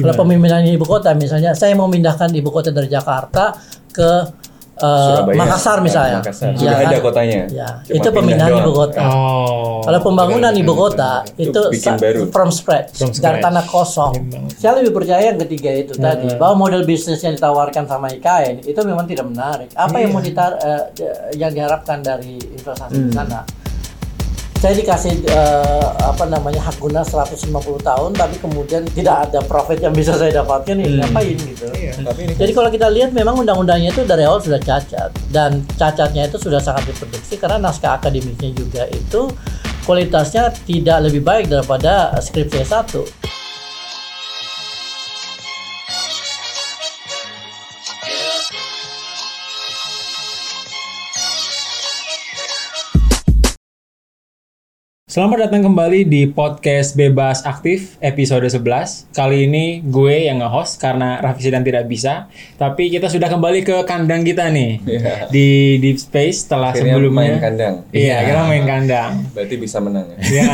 [0.00, 3.52] Kalau pemindahan ibu kota misalnya saya mau memindahkan ibu kota dari Jakarta
[3.90, 4.10] ke
[4.80, 5.36] Surabaya.
[5.36, 6.18] Makassar misalnya.
[6.24, 6.48] Makassar.
[6.50, 6.88] Ya Sudah kan?
[6.88, 7.40] ada kotanya.
[7.52, 9.00] Ya, Cuma itu pemindahan ibu kota.
[9.04, 9.84] Oh.
[9.84, 12.20] Kalau pembangunan ibu kota Itu itu, bikin baru.
[12.32, 13.44] from scratch, From dari scratch.
[13.44, 14.12] tanah kosong.
[14.56, 18.80] Saya lebih percaya yang ketiga itu tadi bahwa model bisnis yang ditawarkan sama IKN itu
[18.80, 19.68] memang tidak menarik.
[19.76, 20.82] Apa yang mau ditar eh,
[21.36, 23.44] yang diharapkan dari investasi di sana?
[24.60, 27.48] Saya dikasih eh, apa namanya hak guna 150
[27.80, 31.64] tahun, tapi kemudian tidak ada profit yang bisa saya dapatkan, ya ngapain gitu?
[32.04, 36.28] Tapi ini Jadi kalau kita lihat memang undang-undangnya itu dari awal sudah cacat dan cacatnya
[36.28, 39.32] itu sudah sangat diprediksi karena naskah akademiknya juga itu
[39.88, 43.00] kualitasnya tidak lebih baik daripada skripsi S1.
[55.10, 59.10] Selamat datang kembali di podcast Bebas Aktif episode 11.
[59.10, 62.30] Kali ini gue yang nge-host karena Raffi sedang tidak bisa.
[62.54, 64.78] Tapi kita sudah kembali ke kandang kita nih.
[64.86, 65.26] Iya.
[65.26, 67.26] Di Deep Space setelah Akhirnya sebelumnya.
[67.26, 67.74] main kandang.
[67.90, 69.10] Iya, kita main kandang.
[69.34, 70.18] berarti bisa menang ya.
[70.30, 70.50] Ya,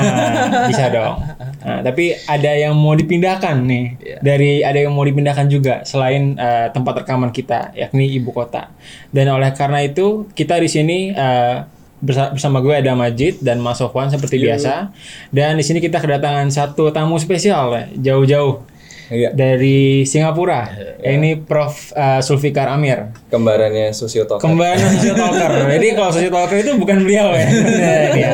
[0.73, 1.21] bisa dong.
[1.61, 3.85] Nah, tapi ada yang mau dipindahkan nih.
[4.01, 4.19] Iya.
[4.25, 8.73] Dari ada yang mau dipindahkan juga selain eh, tempat rekaman kita, yakni ibu kota.
[9.13, 14.09] Dan oleh karena itu kita di sini bersa- bersama gue ada Majid dan Mas Sofwan
[14.09, 14.93] seperti biasa.
[15.29, 19.31] Dan di sini kita kedatangan satu tamu spesial ya, jauh-jauh Iya.
[19.31, 20.67] dari Singapura.
[20.99, 23.15] Ini Prof eh, Sulfikar Amir.
[23.31, 24.43] Kembarannya Sosiotalker.
[24.43, 25.51] Kembali sosiotalker.
[25.79, 27.47] Jadi kalau sosiotalker itu bukan beliau ya.
[27.87, 28.33] Ya, ya.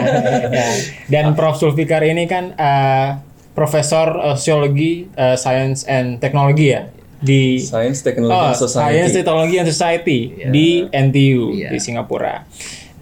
[1.12, 3.08] Dan Prof Sulfikar ini kan eh,
[3.52, 6.88] Profesor eh, Sosiologi, eh, Science and Technology ya
[7.22, 8.90] di Science, Technology, Oh, and Society.
[8.98, 12.42] Science, Technology and Society di NTU di Singapura.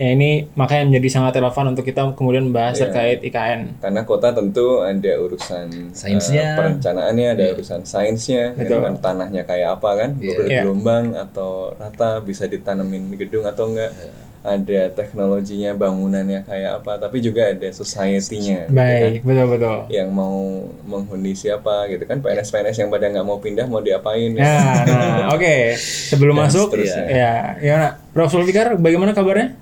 [0.00, 2.88] Ya, ini makanya menjadi sangat relevan untuk kita kemudian membahas Iya.
[2.88, 3.60] terkait IKN.
[3.78, 6.40] Karena kota tentu ada urusan Sainsnya.
[6.40, 10.64] eh, perencanaannya, ada urusan sainsnya, gitu kan tanahnya kayak apa kan, Iya.
[10.64, 13.92] bergelombang atau rata, bisa ditanemin di gedung atau enggak.
[14.40, 18.64] Ada teknologinya, bangunannya kayak apa, tapi juga ada society-nya.
[18.64, 18.80] gitu kan.
[18.80, 19.78] Baik, betul betul.
[19.90, 20.36] Yang mau
[20.82, 24.40] menghuni siapa gitu kan, PNS-PNS yang pada nggak mau pindah mau diapain ya.
[24.40, 25.76] Nah, nah, oke.
[25.76, 27.04] Sebelum Dan masuk, seterusnya.
[27.06, 27.88] ya, gimana?
[28.10, 29.60] Prof Sulfikar, bagaimana kabarnya?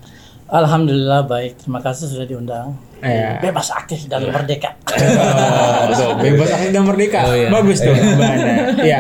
[0.49, 2.73] Alhamdulillah baik, terima kasih sudah diundang.
[2.99, 3.39] Iya.
[3.39, 4.75] Bebas aktif dan merdeka.
[4.81, 6.11] Oh, betul.
[6.19, 7.21] Bebas aktif dan merdeka.
[7.53, 8.81] Bagus tuh bahannya.
[8.81, 8.99] Ya.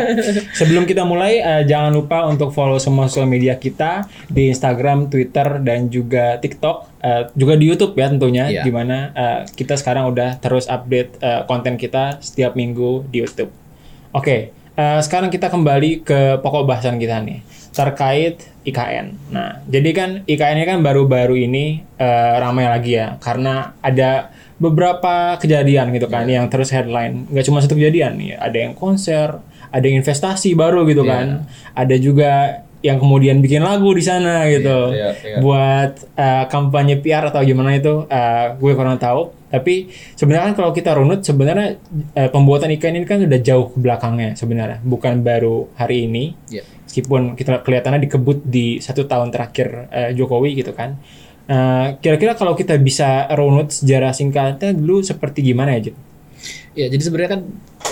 [0.54, 5.58] Sebelum kita mulai, eh, jangan lupa untuk follow semua sosial media kita di Instagram, Twitter,
[5.64, 7.00] dan juga TikTok.
[7.00, 8.62] Eh, juga di YouTube ya tentunya, Iya.
[8.62, 13.50] di mana eh, kita sekarang udah terus update eh, konten kita setiap minggu di YouTube.
[14.12, 19.16] Oke, eh, sekarang kita kembali ke pokok bahasan kita nih terkait IKN.
[19.30, 25.38] Nah, jadi kan IKN ini kan baru-baru ini eh, ramai lagi ya, karena ada beberapa
[25.38, 27.30] kejadian gitu kan yang terus headline.
[27.30, 29.38] Nggak cuma satu kejadian nih, ada yang konser,
[29.70, 32.32] ada yang investasi baru gitu kan, ada juga
[32.78, 35.38] yang kemudian bikin lagu di sana gitu Iya, iya.
[35.42, 40.70] buat eh, kampanye PR atau gimana itu eh, gue kurang tahu tapi sebenarnya kan kalau
[40.70, 41.74] kita runut sebenarnya
[42.14, 46.62] eh, pembuatan ikan ini kan udah jauh ke belakangnya sebenarnya bukan baru hari ini Iya.
[46.98, 50.98] Meskipun kita kelihatannya dikebut di satu tahun terakhir eh, Jokowi gitu kan
[51.48, 55.96] Eh, kira-kira kalau kita bisa runut sejarah singkatnya dulu seperti gimana ya?
[56.76, 57.42] Ya, jadi sebenarnya kan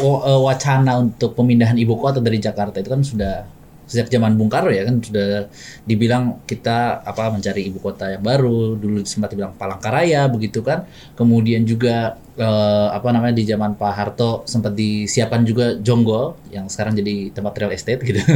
[0.05, 3.49] eh, wacana untuk pemindahan ibu kota dari Jakarta itu kan sudah
[3.87, 5.47] sejak zaman Bung Karno ya kan sudah
[5.87, 11.63] dibilang kita apa mencari ibu kota yang baru dulu sempat dibilang Palangkaraya begitu kan kemudian
[11.63, 17.31] juga eh, apa namanya di zaman Pak Harto sempat disiapkan juga Jonggol yang sekarang jadi
[17.31, 18.21] tempat real estate gitu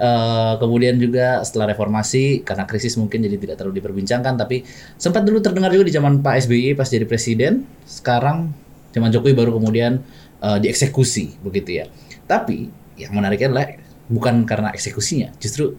[0.00, 4.64] Eh, kemudian juga setelah reformasi karena krisis mungkin jadi tidak terlalu diperbincangkan tapi
[4.96, 8.48] sempat dulu terdengar juga di zaman Pak SBY pas jadi presiden sekarang
[8.90, 10.00] zaman Jokowi baru kemudian
[10.40, 11.86] eh, dieksekusi begitu ya.
[12.24, 13.66] Tapi yang menariknya adalah
[14.10, 15.78] bukan karena eksekusinya, justru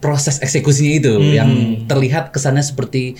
[0.00, 1.50] proses eksekusinya itu yang
[1.84, 3.18] terlihat kesannya seperti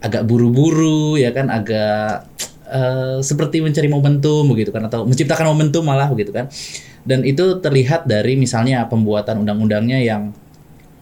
[0.00, 2.24] agak buru-buru ya kan, agak
[2.64, 6.48] eh, seperti mencari momentum begitu kan atau menciptakan momentum malah begitu kan.
[7.04, 10.32] Dan itu terlihat dari misalnya pembuatan undang-undangnya yang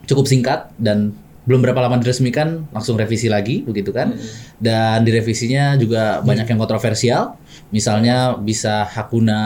[0.06, 1.14] cukup singkat dan
[1.48, 4.12] belum berapa lama diresmikan langsung revisi lagi begitu kan.
[4.58, 9.38] Dan direvisinya juga banyak yang kontroversial misalnya bisa hak guna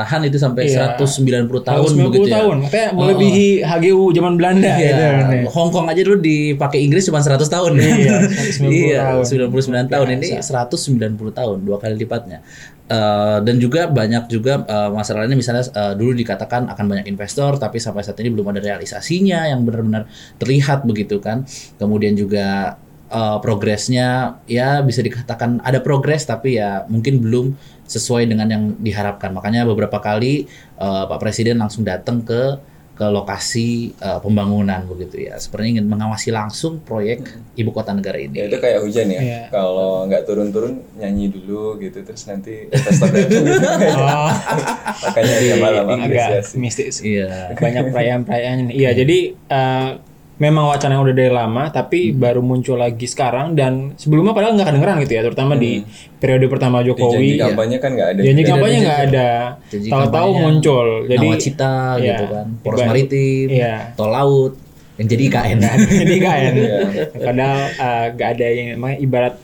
[0.00, 0.96] lahan itu sampai Iya.
[0.96, 5.04] 190 tahun 190 begitu ya tahun, kayak melebihi HGU zaman Belanda Iya, gitu.
[5.30, 5.42] nih.
[5.52, 7.72] Hong Kong aja dulu dipakai Inggris cuma 100 tahun.
[7.76, 8.16] Iya,
[8.60, 9.48] 190 iya, tahun.
[9.48, 12.40] 99 tahun ini 190 tahun, dua kali lipatnya.
[12.86, 17.82] Eh, dan juga banyak juga eh, masalahnya misalnya eh, dulu dikatakan akan banyak investor tapi
[17.82, 20.06] sampai saat ini belum ada realisasinya yang benar-benar
[20.38, 21.42] terlihat begitu kan.
[21.82, 22.78] Kemudian juga
[23.10, 27.46] eh, progresnya ya bisa dikatakan ada progres tapi ya mungkin belum
[27.86, 29.30] sesuai dengan yang diharapkan.
[29.30, 30.46] Makanya beberapa kali
[30.78, 32.58] eh, Pak Presiden langsung datang ke
[32.96, 35.36] ke lokasi eh, pembangunan begitu ya.
[35.36, 38.40] Sepertinya ingin mengawasi langsung proyek ibu kota negara ini.
[38.40, 39.20] Ya itu kayak hujan ya.
[39.20, 39.42] Iya.
[39.52, 43.68] Kalau nggak turun-turun nyanyi dulu gitu terus nanti investor datang gitu.
[44.00, 44.32] Oh,
[45.12, 46.54] Makanya dia malam agak apresiasi.
[46.56, 46.96] mistis.
[47.04, 47.52] Iya.
[47.60, 48.72] Banyak perayaan-perayaan.
[48.72, 49.90] Iya, jadi eh,
[50.36, 52.18] memang wacana yang udah dari lama, tapi Hmm.
[52.18, 55.80] baru muncul lagi sekarang dan sebelumnya padahal nggak kedengeran gitu ya, terutama di
[56.14, 56.84] periode pertama Hmm.
[56.84, 57.28] Di janji Jokowi.
[57.38, 58.20] kampanye kan nggak ada.
[58.20, 59.28] Janji kampanye nggak ada,
[59.66, 60.86] tahu-tahu muncul.
[61.06, 63.74] Jadi Nawacita iya, gitu kan, poros maritim, Iya.
[63.92, 64.52] tol laut,
[64.96, 65.58] yang jadi IKN.
[65.96, 66.78] jadi kan, Iya.
[67.16, 69.34] padahal eh, nggak ada yang namanya ibarat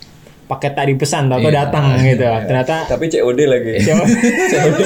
[0.53, 1.65] paket tadi pesan, tahu Iya.
[1.65, 2.29] datang gitu.
[2.45, 3.73] Ternyata Tapi COD lagi.
[3.81, 4.09] Coba-
[4.53, 4.81] COD.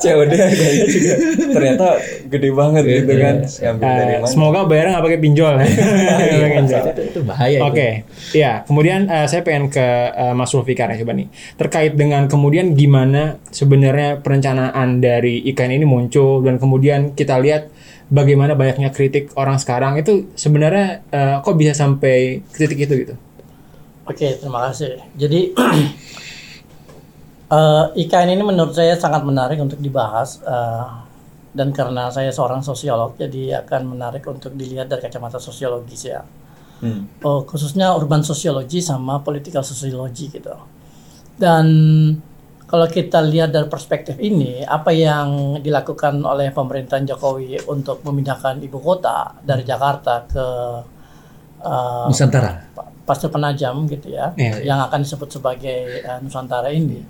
[0.00, 1.14] COD harganya juga
[1.50, 1.86] ternyata
[2.26, 3.36] gede banget gitu kan.
[3.46, 4.26] Ngambil dari eh, mana?
[4.26, 5.54] semoga bayarnya nggak pakai pinjol.
[5.60, 6.46] Iya,
[6.90, 7.58] itu, itu bahaya.
[7.64, 7.88] Oke,
[8.32, 8.52] ya.
[8.64, 11.28] Kemudian eh, saya pengen ke eh, Mas Zulfikar ya coba nih.
[11.54, 17.70] Terkait dengan kemudian gimana sebenarnya perencanaan dari IKN ini muncul dan kemudian kita lihat
[18.10, 23.14] bagaimana banyaknya kritik orang sekarang itu sebenarnya eh, kok bisa sampai ke titik itu gitu.
[24.10, 24.98] Oke, terima kasih.
[25.14, 25.54] Jadi
[27.54, 30.86] eh, IKN ini menurut saya sangat menarik untuk dibahas eh,
[31.54, 36.26] dan karena saya seorang sosiolog, jadi akan menarik untuk dilihat dari kacamata sosiologis ya.
[36.82, 37.06] Hmm.
[37.22, 40.58] Oh, khususnya urban sosiologi sama political sosiologi gitu.
[41.38, 41.66] Dan
[42.66, 48.78] kalau kita lihat dari perspektif ini, apa yang dilakukan oleh pemerintahan Jokowi untuk memindahkan ibu
[48.82, 50.46] kota dari Jakarta ke
[51.62, 52.89] eh, Nusantara.
[53.10, 54.70] Pa- Pasir Penajam gitu ya, Iya, iya.
[54.70, 57.02] yang akan disebut sebagai eh, Nusantara ini,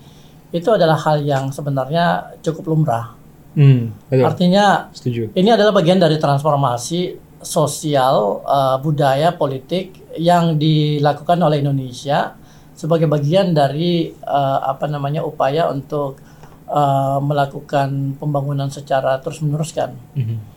[0.48, 3.12] itu adalah hal yang sebenarnya cukup lumrah.
[3.52, 4.24] Hmm, betul.
[4.24, 5.36] Artinya Setuju.
[5.36, 7.00] ini adalah bagian dari transformasi
[7.44, 12.32] sosial, eh, budaya, politik yang dilakukan oleh Indonesia
[12.72, 16.16] sebagai bagian dari eh, apa namanya upaya untuk
[16.64, 19.92] eh, melakukan pembangunan secara terus meneruskan.
[20.16, 20.49] Mhm.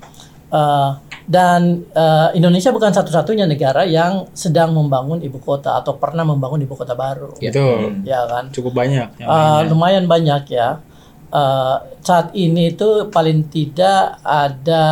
[0.54, 0.90] Eh,
[1.26, 6.78] dan eh, Indonesia bukan satu-satunya negara yang sedang membangun ibu kota atau pernah membangun ibu
[6.78, 8.06] kota baru, Betul.
[8.06, 8.54] ya kan?
[8.54, 9.18] Cukup banyak.
[9.18, 9.70] yang Eh, lainnya.
[9.74, 10.78] lumayan banyak ya.
[11.34, 14.84] Eh, saat ini itu paling tidak ada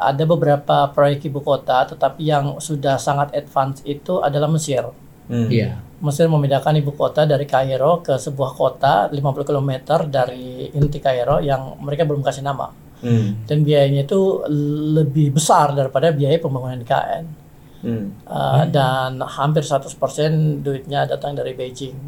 [0.00, 4.88] ada beberapa proyek ibu kota, tetapi yang sudah sangat advance itu adalah Mesir.
[5.28, 5.52] Hmm.
[5.52, 5.76] Iya.
[6.00, 9.70] Mesir memindahkan ibu kota dari Kairo ke sebuah kota 50 km
[10.08, 12.72] dari inti Kairo yang mereka belum kasih nama.
[13.02, 13.42] Hmm.
[13.44, 14.46] Dan biayanya itu
[14.94, 17.24] lebih besar daripada biaya pembangunan IKN.
[17.82, 18.06] Hmm.
[18.24, 19.90] Uh, Dan hampir 100%
[20.62, 21.98] duitnya datang dari Beijing.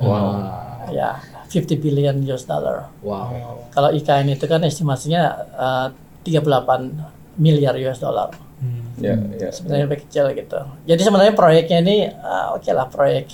[0.00, 0.88] Wow.
[0.90, 2.88] Ya, 50 billion US dollar.
[3.04, 3.68] Wow.
[3.70, 5.86] Kalau IKN itu kan estimasinya uh,
[6.24, 8.32] 38 miliar US dollar.
[8.58, 8.96] Hmm.
[8.96, 9.52] Ya, ya.
[9.52, 10.60] Sebenarnya lebih kecil gitu.
[10.88, 13.28] Jadi sebenarnya proyeknya ini uh, oke lah proyek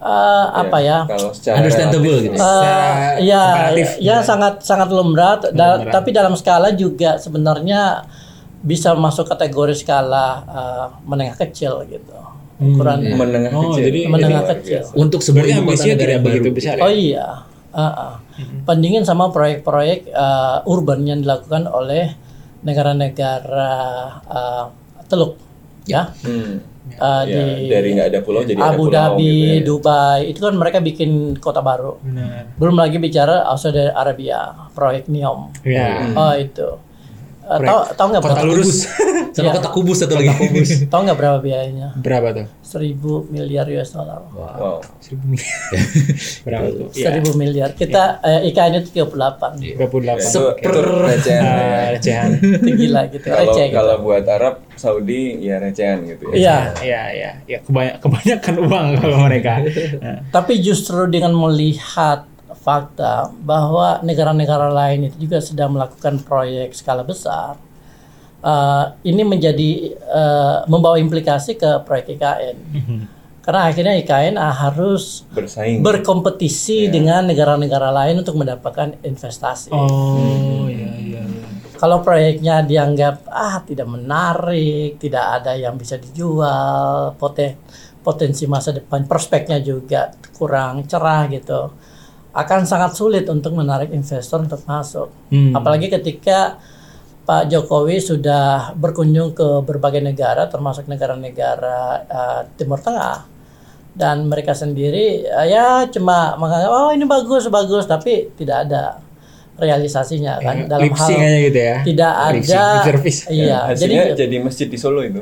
[0.00, 0.98] uh, apa ya?
[1.06, 2.36] Kalau secara Understandable relatif, gitu.
[2.40, 3.44] Secara ya,
[4.00, 4.26] ya gitu.
[4.26, 5.38] sangat sangat lumrah.
[5.38, 5.92] Da- Lumrah.
[5.92, 8.04] tapi dalam skala juga sebenarnya
[8.60, 12.12] bisa masuk kategori skala uh, menengah kecil gitu.
[12.60, 13.16] Ukurannya.
[13.16, 13.88] menengah Oh, kecil.
[13.88, 14.84] jadi- Menengah Luar kecil.
[14.84, 14.92] biasa.
[14.92, 16.96] Untuk kota ambisinya negara tidak yang begitu besar Oh ya?
[16.96, 17.26] iya.
[17.70, 18.12] Uh, uh.
[18.66, 22.12] Bandingin sama proyek-proyek uh, urban yang dilakukan oleh
[22.60, 23.72] negara-negara
[24.26, 24.64] uh,
[25.06, 25.36] teluk
[25.84, 26.12] ya.
[26.20, 26.60] Hmm.
[26.98, 29.60] Uh, Ya, di dari nggak ada pulau jadi ada Abu pulau Dhabi, gitu ya.
[29.62, 32.00] Dubai, itu kan mereka bikin kota baru.
[32.02, 32.56] Benar.
[32.58, 35.54] Belum lagi bicara Saudi Arabia, proyek NEOM.
[35.62, 36.10] Ya.
[36.18, 36.89] Oh itu.
[37.50, 38.46] Uh, tahu tahu nggak Kota berapa?
[38.46, 38.78] lurus.
[39.34, 39.52] Sama Iya.
[39.54, 40.30] kota kubus satu lagi.
[40.90, 41.94] Tahu nggak berapa biayanya?
[41.94, 42.46] Berapa tuh?
[42.62, 44.26] Seribu miliar US dollar.
[44.30, 44.82] Wow.
[44.98, 45.58] Seribu miliar.
[46.46, 46.86] Berapa tuh?
[46.90, 47.04] Iya.
[47.06, 47.70] Seribu miliar.
[47.72, 49.78] Kita eh, IKN itu 38.
[49.78, 50.26] Berapa puluh Ya, delapan?
[50.26, 51.70] itu, itu recehan lah ya.
[51.70, 52.28] Ah, recehan.
[52.38, 53.24] Itu gila gitu.
[53.24, 53.76] Kalau Receh gitu.
[53.76, 56.34] kalau buat Arab Saudi ya recehan gitu ya.
[56.34, 56.58] Iya.
[56.80, 59.52] Iya, iya, ya kebanyak, kebanyakan uang kalau mereka.
[60.28, 62.26] Tapi justru dengan melihat
[62.70, 67.58] fakta bahwa negara-negara lain itu juga sedang melakukan proyek skala besar,
[68.46, 72.56] eh, ini menjadi eh, membawa implikasi ke proyek IKN.
[73.40, 75.82] Karena akhirnya IKN harus Bersaing.
[75.82, 79.74] berkompetisi dengan negara-negara lain untuk mendapatkan investasi.
[79.74, 81.22] oh, iya, iya.
[81.26, 81.48] iya.
[81.80, 87.56] Kalau proyeknya dianggap ah tidak menarik, tidak ada yang bisa dijual, poten-
[88.04, 91.72] potensi masa depan, prospeknya juga kurang cerah gitu,
[92.30, 95.10] akan sangat sulit untuk menarik investor untuk masuk.
[95.34, 95.54] Hmm.
[95.54, 96.62] Apalagi ketika
[97.26, 103.26] Pak Jokowi sudah berkunjung ke berbagai negara, termasuk negara-negara eh, Timur Tengah,
[103.94, 109.02] dan mereka sendiri eh, ya cuma menganggap oh ini bagus bagus, tapi tidak ada
[109.60, 111.08] realisasinya kan Ya, dalam hal
[111.46, 111.76] gitu ya.
[111.84, 112.64] tidak ada
[113.30, 115.20] iya jadi Hasilnya jadi masjid di Solo itu.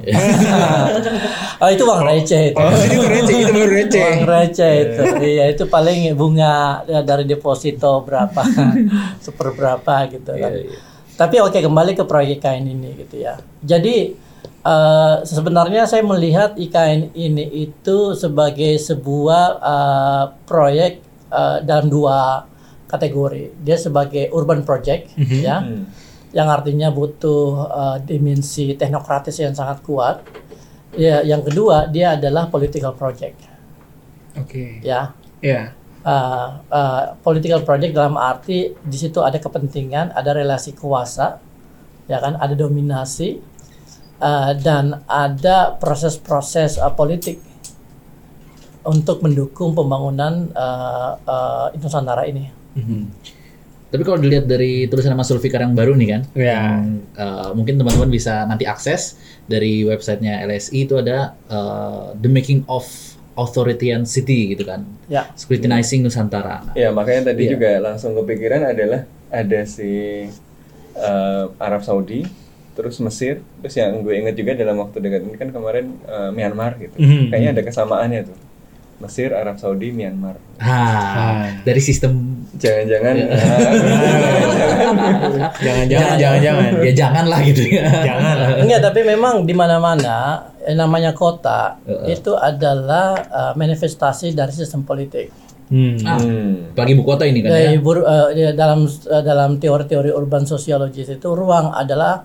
[1.60, 4.00] oh itu uang receh itu Oh, itu receh, itu baru receh.
[4.00, 6.54] uang receh itu iya itu paling bunga
[6.84, 8.42] ya, dari deposito berapa
[9.24, 10.52] seperberapa gitu kan
[11.14, 14.14] tapi oke kembali ke proyek IKN ini gitu ya jadi
[14.60, 20.92] eh, sebenarnya saya melihat IKN ini itu sebagai sebuah eh, proyek
[21.28, 22.46] eh, dalam dua
[22.88, 25.84] kategori dia sebagai urban project ya Hmm.
[26.32, 30.24] yang artinya butuh uh, dimensi teknokratis yang sangat kuat.
[30.96, 33.36] Ya, yang kedua dia adalah political project,
[34.36, 34.80] Oke.
[34.80, 35.12] ya.
[35.44, 35.76] Ya.
[36.00, 41.36] Uh, uh, political project dalam arti di situ ada kepentingan, ada relasi kuasa,
[42.08, 43.36] ya kan, ada dominasi
[44.20, 47.36] uh, dan ada proses-proses uh, politik
[48.88, 52.57] untuk mendukung pembangunan uh, uh, Nusantara ini.
[52.78, 53.00] Mhm.
[53.88, 56.76] Tapi kalau dilihat dari tulisan Mas Zulfikar yang baru nih kan, Ya.
[56.76, 62.68] yang, eh, mungkin teman-teman bisa nanti akses dari websitenya LSI itu ada eh, The Making
[62.68, 62.84] of
[63.32, 65.30] Authoritarian City gitu kan, Ya.
[65.32, 66.68] Scrutinizing Nusantara.
[66.74, 67.56] Ya makanya tadi Iya.
[67.56, 69.88] juga langsung kepikiran adalah ada si
[70.98, 72.26] eh, Arab Saudi,
[72.74, 76.76] terus Mesir, terus yang gue ingat juga dalam waktu dekat ini kan kemarin eh, Myanmar
[76.76, 76.98] gitu.
[76.98, 77.30] Mhm.
[77.30, 78.36] Kayaknya ada kesamaannya tuh.
[78.98, 80.34] Mesir, Arab Saudi, Myanmar.
[80.58, 83.26] Ah, dari sistem Jangan-jangan Iya.
[83.30, 83.38] ah,
[85.62, 86.70] Jangan-jangan, jangan-jangan.
[86.82, 87.86] ya jangan lah gitu ya.
[87.86, 88.36] Jangan.
[88.66, 91.78] Enggak, tapi memang di mana-mana yang namanya kota
[92.10, 95.30] itu adalah uh, manifestasi dari sistem politik.
[95.68, 96.00] Hmm.
[96.02, 96.72] Ah, hmm.
[96.74, 97.84] Apalagi ibu kota ini kan Dari ya.
[97.84, 102.24] bur- uh, ya, dalam uh, dalam teori-teori urban sociologis itu ruang adalah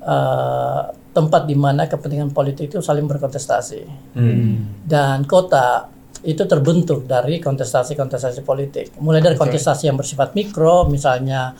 [0.00, 0.80] uh,
[1.10, 3.80] tempat di mana kepentingan politik itu saling berkontestasi.
[4.86, 5.92] Dan kota
[6.22, 8.96] itu terbentuk dari kontestasi-kontestasi politik.
[8.96, 11.52] Mulai dari kontestasi yang bersifat mikro, misalnya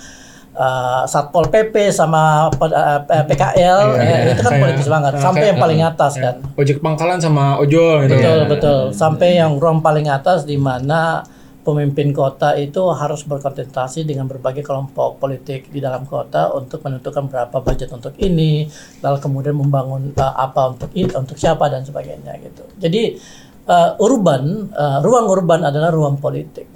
[0.57, 5.13] uh, Satpol PP sama uh, PKL, ya, itu kan Kayak- politis banget.
[5.17, 6.35] ah, Sampai kayak- yang paling atas kan.
[6.57, 8.17] Ojek pangkalan sama ojol gitu.
[8.17, 8.47] Betul ya.
[8.49, 8.81] betul.
[8.93, 11.21] Sampai yang ruang paling atas di mana
[11.67, 17.59] pemimpin kota itu harus berkontestasi dengan berbagai kelompok politik di dalam kota untuk menentukan berapa
[17.59, 18.71] budget untuk ini,
[19.03, 22.63] lalu kemudian membangun uh, apa untuk ini, untuk siapa dan sebagainya gitu.
[22.79, 23.19] Jadi
[23.67, 26.71] uh, urban, uh, ruang urban adalah ruang politik,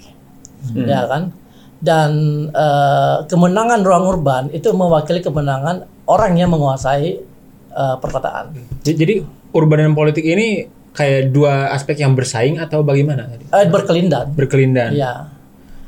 [0.74, 1.32] ya kan?
[1.80, 2.10] Dan
[2.52, 7.24] uh, kemenangan ruang urban itu mewakili kemenangan orang yang menguasai
[7.72, 8.52] uh, perkotaan.
[8.84, 9.24] Jadi
[9.56, 13.48] urban dan politik ini kayak dua aspek yang bersaing atau bagaimana tadi?
[13.48, 14.36] Uh, berkelindan.
[14.36, 14.92] Berkelindan.
[14.92, 15.32] Ya.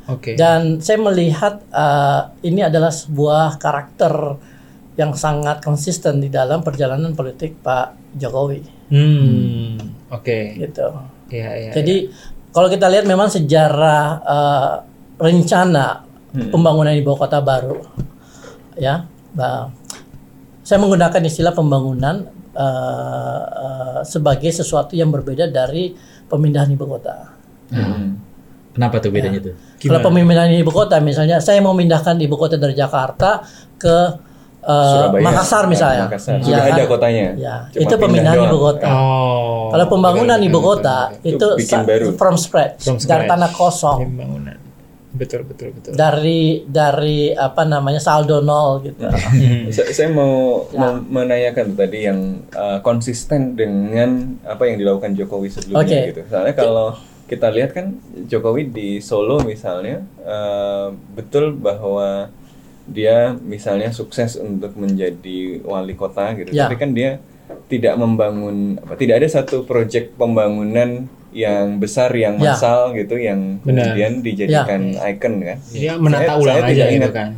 [0.08, 0.34] Oke.
[0.34, 4.40] Dan saya melihat uh, ini adalah sebuah karakter
[4.96, 8.60] yang sangat konsisten di dalam perjalanan politik Pak Jokowi,
[8.92, 9.91] Hmm.
[10.12, 10.60] Oke.
[10.60, 10.86] gitu.
[11.32, 11.70] Iya, iya.
[11.72, 12.12] Jadi
[12.52, 14.72] kalau kita lihat memang sejarah uh,
[15.16, 16.04] rencana
[16.52, 17.80] pembangunan ibu kota baru,
[18.76, 19.72] ya, nah,
[20.60, 25.96] saya menggunakan istilah pembangunan uh, uh, sebagai sesuatu yang berbeda dari
[26.28, 27.32] pemindahan ibu kota.
[27.72, 28.20] Hmm.
[28.72, 29.56] Kenapa tuh bedanya tuh?
[29.80, 33.44] Kalau pemindahan ibu kota misalnya saya mau memindahkan ibu kota dari Jakarta
[33.76, 33.96] ke
[34.62, 35.22] uh, Surabaya.
[35.22, 36.04] Makassar misalnya.
[36.06, 36.32] Makassar.
[36.36, 36.72] Ya Sudah kan?
[36.72, 37.24] ada kotanya.
[37.34, 38.88] Ya, Cuma itu pemindahan ibu kota.
[38.88, 39.68] Oh.
[39.68, 42.06] Kalau pembangunan ibu kota Itu itu, bikin baru.
[42.14, 43.28] from scratch, From dari scratch.
[43.28, 44.56] tanah kosong, Pembangunan.
[45.12, 45.92] Betul, betul, betul.
[45.92, 49.04] dari dari apa namanya saldo nol gitu.
[49.04, 49.68] Hmm.
[49.68, 50.88] Sa- Saya mau, Ya.
[50.96, 56.08] menanyakan tadi yang uh, konsisten dengan apa yang dilakukan Jokowi sebelumnya Oke.
[56.08, 56.22] gitu.
[56.26, 62.32] Soalnya kalau kita lihat kan Jokowi di Solo misalnya uh, betul bahwa
[62.84, 66.50] dia misalnya sukses untuk menjadi wali kota gitu.
[66.50, 66.66] Ya.
[66.66, 67.22] Tapi kan dia
[67.68, 72.52] tidak membangun apa tidak ada satu proyek pembangunan yang besar yang Ya.
[72.52, 73.92] massal gitu yang Benar.
[73.96, 75.58] kemudian dijadikan ikon kan.
[75.72, 77.28] Dia menata Saya- ulang saya aja gitu kan.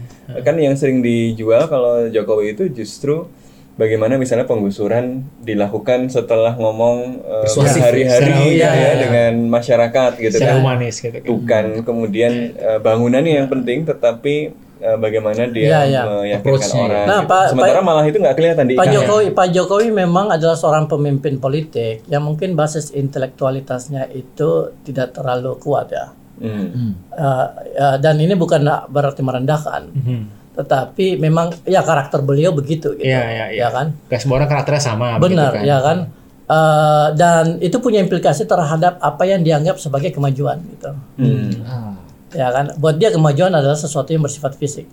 [0.43, 3.29] Kan yang sering dijual kalau Jokowi itu justru
[3.75, 8.91] bagaimana misalnya penggusuran dilakukan setelah ngomong uh, Persuasif, berhari-hari secara- ya, iya, iya.
[8.99, 10.55] dengan masyarakat gitu kan.
[10.59, 11.27] humanis gitu kan.
[11.29, 16.03] Bukan kemudian uh, bangunannya yang penting tetapi uh, bagaimana dia Iya, iya.
[16.05, 17.05] meyakinkan orang.
[17.05, 17.31] Nah, gitu.
[17.31, 18.95] Pak- Sementara Pak- malah itu nggak kelihatan di Pak IKN.
[18.95, 24.51] Jokowi, Pak Jokowi memang adalah seorang pemimpin politik yang mungkin basis intelektualitasnya itu
[24.83, 26.13] tidak terlalu kuat ya.
[26.35, 26.93] Hmm.
[27.09, 30.21] Uh, uh, dan ini bukan berarti merendahkan, Mhm.
[30.55, 33.07] tetapi memang ya karakter beliau begitu gitu.
[33.07, 33.61] Iya, iya, iya.
[33.61, 33.95] Ya kan?
[34.05, 35.17] Gak semua orang karakternya sama.
[35.17, 35.99] Benar, begitu ya kan?
[36.45, 40.93] Eh, dan itu punya implikasi terhadap apa yang dianggap sebagai kemajuan gitu.
[41.17, 41.49] Hmm.
[41.65, 41.97] Ah,
[42.35, 42.75] Ya kan?
[42.77, 44.91] Buat dia kemajuan adalah sesuatu yang bersifat fisik.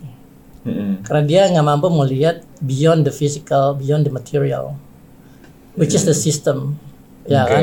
[0.62, 1.02] Hmm.
[1.02, 4.78] Karena dia nggak mampu melihat beyond the physical, beyond the material,
[5.74, 6.78] which is the system.
[7.22, 7.50] Ya Oke.
[7.50, 7.62] kan?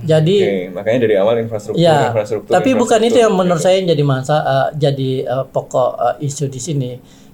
[0.00, 3.22] Jadi Oke, makanya dari awal infrastruktur Ya, infrastruktur tapi bukan itu infrastruktur.
[3.26, 6.90] yang menurut saya yang jadi masa eh, jadi eh, pokok eh, isu di sini.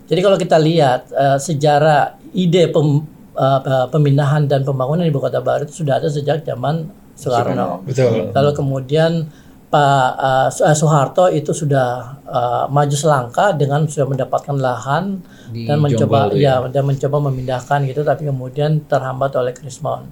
[0.06, 3.04] Jadi kalau kita lihat eh, sejarah ide pem-
[3.36, 7.80] eh, pemindahan dan pembangunan ibu kota baru itu sudah ada sejak zaman Soekarno.
[7.84, 8.32] Betul.
[8.32, 9.32] Lalu kemudian
[9.66, 15.18] Pak eh, Su- eh, Soeharto itu sudah eh, maju selangkah dengan sudah mendapatkan lahan
[15.50, 20.06] Di dan mencoba Jombang tuh ya dan mencoba memindahkan gitu tapi kemudian terhambat oleh Krismon.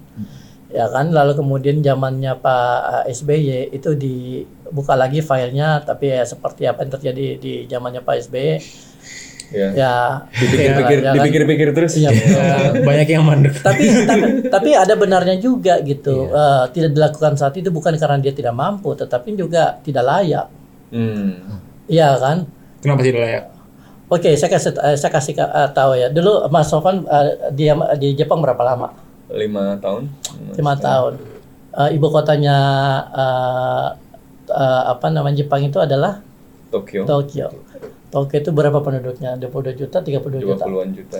[0.67, 1.15] Ya kan?
[1.15, 6.91] Lalu kemudian zamannya Pak eh, SBY itu dibuka lagi filenya tapi ya seperti apa yang
[6.99, 8.59] terjadi di zamannya Pak SBY
[9.53, 9.69] Ya.
[9.71, 9.95] ya
[10.31, 11.13] Dipikir-pikir, ya kan?
[11.15, 11.93] dipikir-pikir terus.
[11.95, 12.09] Iya.
[12.09, 13.53] Eh, banyak yang mandek.
[13.59, 18.31] tapi, tapi tapi ada benarnya juga gitu Eh, tidak dilakukan saat itu bukan karena dia
[18.31, 20.47] tidak mampu tetapi juga tidak layak
[20.85, 21.59] Hmm.
[21.85, 22.45] iya kan
[22.79, 23.43] Kenapa tidak layak?
[24.07, 28.13] oke saya kasih eh, saya kasih eh, tahu ya dulu Mas Sofan eh, dia di
[28.13, 28.93] Jepang berapa lama
[29.27, 30.05] Lima tahun.
[30.53, 31.13] lima tahun
[31.75, 32.55] Eh, ibu kotanya
[33.11, 33.87] eh,
[34.47, 36.23] eh, apa namanya Jepang itu adalah
[36.69, 37.03] Tokyo.
[37.03, 37.47] Tokyo
[38.13, 41.19] Tokyo itu berapa penduduknya 22 juta 32 juta 20-an juta.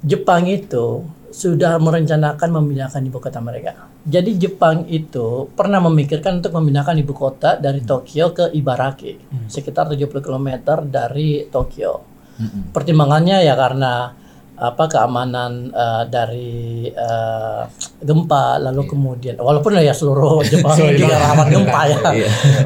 [0.00, 3.86] Jepang itu sudah merencanakan memindahkan ibu kota mereka.
[4.02, 10.24] Jadi Jepang itu pernah memikirkan untuk memindahkan ibu kota dari Tokyo ke Ibaraki, sekitar 70
[10.24, 10.48] km
[10.88, 12.00] dari Tokyo.
[12.72, 14.16] Pertimbangannya ya karena
[14.60, 17.62] apa keamanan eh, dari eh,
[18.04, 21.98] gempa, lalu kemudian walaupun ya seluruh Jepang juga rawan gempa ya.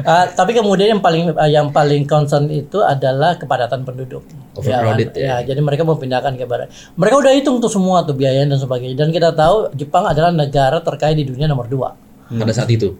[0.03, 4.27] Eh, tapi kemudian yang paling eh, yang paling concern itu adalah kepadatan penduduk.
[4.59, 4.99] Ya, kan?
[5.15, 5.35] ya.
[5.43, 6.67] jadi mereka mau pindahkan ke barat.
[6.99, 8.99] Mereka udah hitung tuh semua tuh biaya dan sebagainya.
[8.99, 11.95] Dan kita tahu Jepang adalah negara terkaya di dunia nomor dua.
[12.27, 12.91] Pada saat itu.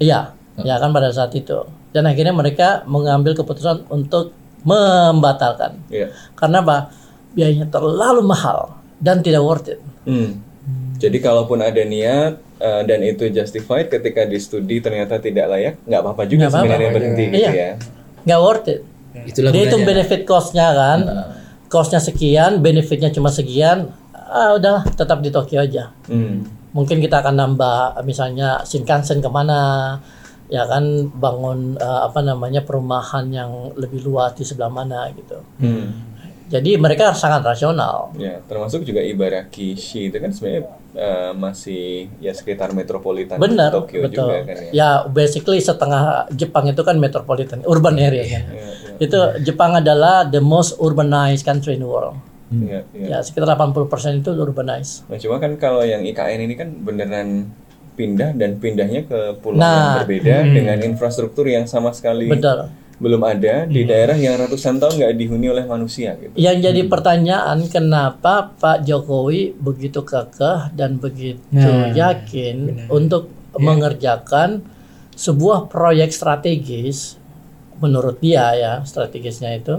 [0.00, 0.32] Iya,
[0.64, 1.68] ya kan pada saat itu.
[1.92, 4.32] Dan akhirnya mereka mengambil keputusan untuk
[4.64, 5.80] membatalkan.
[5.88, 6.12] Iya.
[6.36, 6.78] Karena apa?
[7.30, 9.80] Biayanya terlalu mahal dan tidak worth it.
[10.04, 10.40] Hmm.
[10.98, 16.00] Jadi kalaupun ada niat eh, dan itu justified ketika di studi ternyata tidak layak, nggak
[16.00, 16.58] apa-apa juga apa-apa.
[16.60, 17.50] sebenarnya berhenti gitu Iya.
[17.52, 17.70] ya.
[18.24, 18.80] Nggak worth it.
[19.20, 19.98] Itulah Dia hitung gunanya.
[20.00, 20.98] benefit cost-nya kan.
[21.66, 23.92] Cost-nya sekian, benefitnya cuma sekian.
[24.12, 25.90] Ah udahlah, tetap di Tokyo aja.
[26.06, 26.44] Hmm.
[26.68, 29.96] mungkin kita akan nambah misalnya Shinkansen ke mana
[30.46, 36.07] ya kan bangun eh, apa namanya perumahan yang lebih luas di sebelah mana gitu Hmm.
[36.48, 38.08] Jadi mereka sangat rasional.
[38.16, 40.62] Ya, termasuk juga Ibarakishi itu kan sebenarnya
[40.96, 44.32] eh, masih ya sekitar metropolitan benar Tokyo betul.
[44.32, 44.70] juga kan ya.
[44.72, 48.24] ya basically setengah Jepang itu kan metropolitan urban area.
[48.24, 52.16] kan Ya, ya, itu Jepang adalah the most urbanized country in the world.
[52.48, 53.06] Ya, ya.
[53.12, 55.04] ya sekitar 80% itu urbanized.
[55.12, 57.52] Nah, cuma kan kalau yang IKN ini kan beneran
[57.92, 59.68] pindah dan pindahnya ke pulau Nah.
[59.68, 64.98] yang berbeda dengan infrastruktur yang sama sekali betul belum ada di daerah yang ratusan tahun
[64.98, 66.34] nggak dihuni oleh manusia gitu.
[66.34, 74.66] Yang jadi pertanyaan kenapa Pak Jokowi begitu kekeh dan begitu Nah, yakin untuk mengerjakan
[75.14, 77.14] sebuah proyek strategis
[77.78, 79.78] menurut dia ya strategisnya itu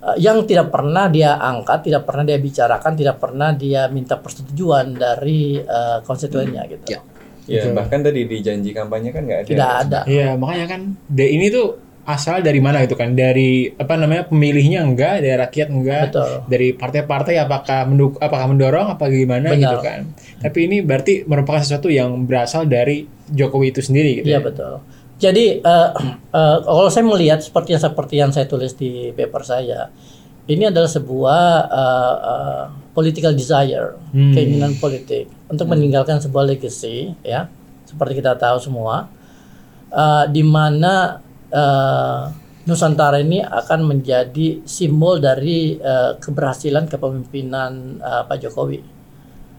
[0.00, 4.96] eh, yang tidak pernah dia angkat, tidak pernah dia bicarakan, tidak pernah dia minta persetujuan
[4.96, 6.96] dari eh, konstituennya gitu.
[6.96, 7.00] Ya.
[7.48, 9.48] Ya bahkan tadi di janji kampanye kan nggak ada.
[9.48, 10.00] Tidak ada.
[10.04, 13.12] Iya, makanya kan de- ini tuh asal dari mana gitu kan?
[13.12, 16.30] Dari apa namanya pemilihnya enggak, dari rakyat enggak, Betul.
[16.48, 19.60] dari partai-partai apakah menduk apakah mendorong apa gimana Benar.
[19.60, 20.00] gitu kan.
[20.40, 24.32] Tapi ini berarti merupakan sesuatu yang berasal dari Jokowi itu sendiri gitu.
[24.32, 24.46] Iya ya.
[24.48, 24.72] betul.
[25.18, 25.88] Jadi eh,
[26.32, 29.92] eh, kalau saya melihat seperti yang seperti yang saya tulis di paper saya,
[30.48, 32.62] ini adalah sebuah eh, eh,
[32.96, 34.32] political desire, Hmm.
[34.32, 37.52] keinginan politik untuk meninggalkan sebuah legacy, ya,
[37.84, 39.12] seperti kita tahu semua,
[39.92, 41.20] eh, di mana
[41.52, 42.22] eh,
[42.68, 48.80] Nusantara ini akan menjadi simbol dari eh, keberhasilan kepemimpinan eh, Pak Jokowi.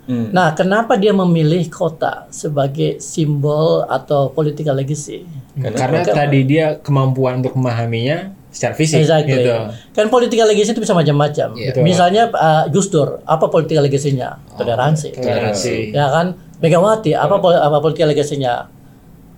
[0.10, 0.34] Hmm.
[0.34, 5.22] Nah, kenapa dia memilih kota sebagai simbol atau political legacy?
[5.54, 9.46] Karena, tadi dia kemampuan untuk memahaminya secara fisik Exactly.
[9.46, 9.54] gitu.
[9.94, 11.54] Kan political legacy itu bisa macam-macam.
[11.54, 11.78] Iya.
[11.78, 11.84] Betul.
[11.86, 14.42] Misalnya uh, Gus Dur, apa political legacy-nya?
[14.58, 15.14] Toleransi.
[15.14, 15.94] Toleransi.
[15.94, 16.34] Ya kan?
[16.58, 18.66] Megawati, apa apa political legacy-nya?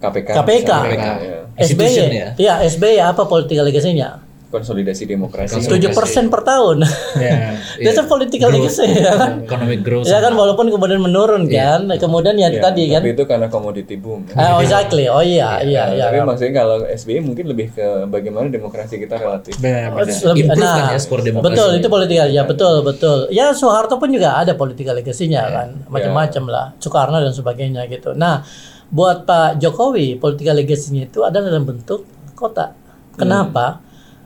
[0.01, 0.29] KPK.
[0.33, 0.65] KPK.
[0.65, 1.39] misalnya, ya.
[1.53, 2.17] Institution SBY.
[2.17, 2.29] ya?
[2.35, 4.09] Iya, SBY apa political legacy-nya?
[4.51, 5.63] Konsolidasi demokrasi.
[5.63, 6.83] Tujuh persen per tahun.
[7.15, 7.55] Ya.
[7.79, 9.47] That's a political legacy ya kan?
[9.47, 10.03] Economic growth.
[10.03, 12.99] Ya kan walaupun kemudian menurun kan, kemudian ya, Ya, tadi kan.
[12.99, 14.27] Tapi itu karena komoditi boom.
[14.35, 15.07] Ah, oh, exactly.
[15.07, 16.03] Oh iya, iya, iya.
[16.05, 19.55] Tapi maksudnya kalau SBY mungkin lebih ke bagaimana demokrasi kita relatif.
[19.55, 20.19] Benar, Oh, benar.
[20.27, 21.47] lebih- nah, kan ya skor demokrasi.
[21.47, 23.17] Betul, itu politikal ya, betul, betul.
[23.31, 28.11] Ya Soeharto pun juga ada political legacy-nya kan, macam-macam lah, Soekarno dan sebagainya gitu.
[28.11, 28.43] Nah,
[28.91, 32.03] buat Pak Jokowi, political legacy-nya itu adalah dalam bentuk
[32.35, 32.75] kota.
[33.15, 33.79] Kenapa?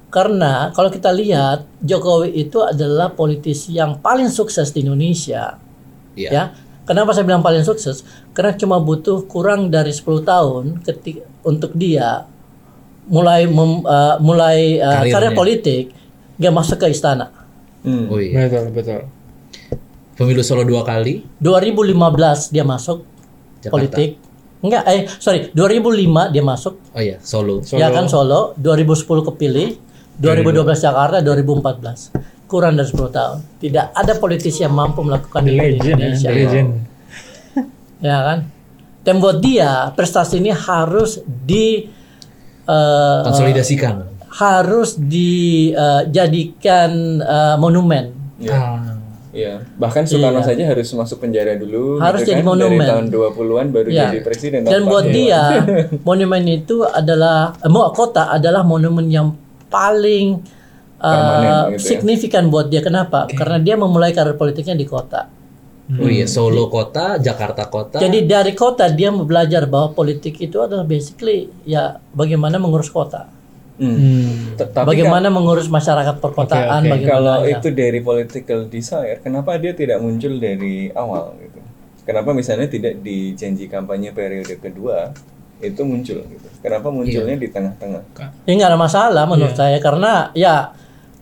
[0.10, 5.60] Karena kalau kita lihat Jokowi itu adalah politisi yang paling sukses di Indonesia,
[6.16, 6.30] Iya.
[6.32, 6.44] ya.
[6.86, 8.06] Kenapa saya bilang paling sukses?
[8.32, 12.30] Karena cuma butuh kurang dari 10 tahun ketika untuk dia
[13.06, 15.14] mulai mem- uh, mulai uh, Karirnya.
[15.14, 15.84] karir politik
[16.38, 17.30] dia masuk ke istana.
[17.82, 18.06] Hmm.
[18.10, 18.46] Oh iya.
[18.50, 19.02] Betul, betul.
[20.16, 21.26] Pemilu Solo dua kali.
[21.38, 23.02] 2015 dia masuk
[23.60, 23.74] Jakarta.
[23.74, 24.10] politik.
[24.66, 27.62] Enggak, eh sorry, 2005 dia masuk Oh iya, Solo.
[27.62, 27.78] Solo.
[27.78, 29.78] Ya kan Solo, 2010 kepilih,
[30.18, 32.50] 2012 Jakarta, 2014.
[32.50, 33.38] Kurang dari 10 tahun.
[33.58, 36.30] Tidak ada politisi yang mampu melakukan The itu di legend, ya, Indonesia.
[36.30, 36.70] the legend.
[38.06, 38.40] Ya kan?
[39.02, 41.86] Dan buat dia prestasi ini harus di
[42.66, 44.02] eh, Konsolidasikan.
[44.34, 48.12] harus dijadikan eh, monumen.
[48.42, 48.56] Iya.
[48.56, 48.95] Ah.
[49.36, 52.56] Iya, bahkan Soekarno saja harus masuk penjara dulu Harus gitu jadi kan.
[52.56, 52.80] monumen.
[52.80, 54.08] Dari tahun 20-an baru Ya.
[54.08, 55.60] jadi presiden Dan buat dia
[56.08, 59.36] monumen itu adalah eh, mau kota adalah monumen yang
[59.68, 60.40] paling
[60.96, 61.80] Permanen gitu ya.
[61.84, 62.80] signifikan buat dia.
[62.80, 63.28] Kenapa?
[63.30, 65.28] Karena dia memulai karir politiknya di kota.
[65.92, 68.00] Oh iya, Solo kota, Jakarta kota.
[68.00, 73.30] Jadi dari kota dia belajar bahwa politik itu adalah basically ya bagaimana mengurus kota,
[73.76, 74.56] Hmm.
[74.56, 76.94] T- Tapi bagaimana mengurus masyarakat perkotaan, Oke, oke.
[76.96, 77.60] bagaimana kalau ya.
[77.60, 81.60] itu dari political desire, kenapa dia tidak muncul dari awal gitu?
[82.06, 85.12] Kenapa misalnya tidak di janji kampanye periode kedua
[85.60, 86.48] itu muncul gitu?
[86.64, 88.04] Kenapa munculnya di tengah-tengah?
[88.46, 90.72] Ya nggak ada masalah menurut saya karena ya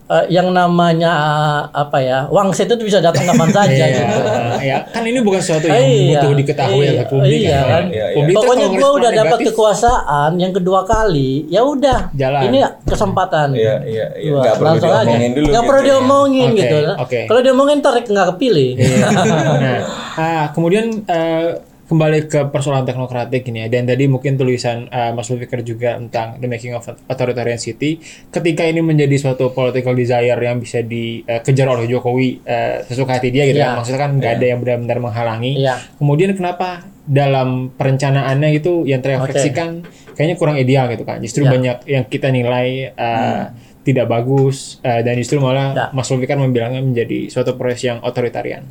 [0.06, 4.30] eh, yang namanya eh, apa ya wangsit itu bisa datang kapan saja Iya, gitu.
[4.64, 7.68] ya kan ini bukan sesuatu yang Iya, butuh diketahui iya, oleh publik iya kan.
[7.68, 7.84] kan.
[7.88, 8.16] Iya, iya.
[8.16, 12.00] Publik Pokoknya gue udah dapat kekuasaan yang kedua kali, ya udah.
[12.14, 13.48] Ini kesempatan.
[13.54, 14.32] Iya, iya, iya.
[14.32, 15.16] Gua Nggak perlu langsung aja.
[15.16, 15.88] dulu Nggak gitu perlu ya.
[15.88, 16.78] diomongin Oke, gitu.
[16.96, 17.20] oke.
[17.28, 18.70] Kalau diomongin ntar nggak kepilih.
[19.64, 19.80] nah,
[20.16, 21.48] ah, kemudian eh,
[21.84, 23.68] kembali ke persoalan teknokratik ini ya.
[23.70, 28.00] Dan tadi mungkin tulisan eh, Mas Lufikar juga tentang the making of authoritarian city.
[28.30, 33.44] Ketika ini menjadi suatu political desire yang bisa dikejar oleh Jokowi eh, sesuka hati dia
[33.46, 33.68] gitu Iya.
[33.68, 33.76] kan.
[33.80, 35.52] Maksudnya kan nggak ada yang benar-benar menghalangi.
[35.60, 35.76] Iya.
[36.00, 39.84] Kemudian kenapa dalam perencanaannya itu yang terefleksikan
[40.16, 41.20] kayaknya kurang ideal gitu kan.
[41.20, 41.52] Justru Ya.
[41.52, 43.52] banyak yang kita nilai uh,
[43.84, 45.86] tidak bagus uh, dan justru malah Ya.
[45.92, 48.64] Mas Lufi kan membilangnya menjadi suatu proses yang otoritarian.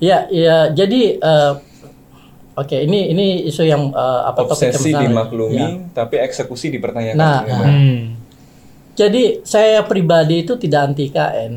[0.00, 0.56] Iya, iya.
[0.72, 1.52] Jadi eh,
[2.56, 5.02] oke, ini ini isu yang eh, apa topik yang Obsesi besar.
[5.04, 5.68] dimaklumi, Ya.
[5.92, 7.16] tapi eksekusi dipertanyakan.
[7.16, 7.62] Nah, gitu.
[7.62, 8.00] Hmm.
[8.96, 11.54] Jadi saya pribadi itu tidak anti KN.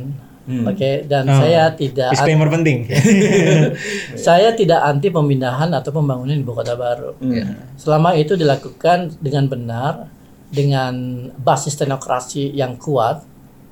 [0.49, 0.65] Hmm.
[0.65, 1.38] Oke, dan Oh.
[1.38, 2.89] saya tidak Disclaimer penting.
[4.27, 7.13] saya tidak anti pemindahan atau pembangunan ibu kota baru.
[7.21, 7.53] Hmm.
[7.77, 9.93] Selama itu dilakukan dengan benar,
[10.49, 10.93] dengan
[11.38, 13.21] basis teknokrasi yang kuat,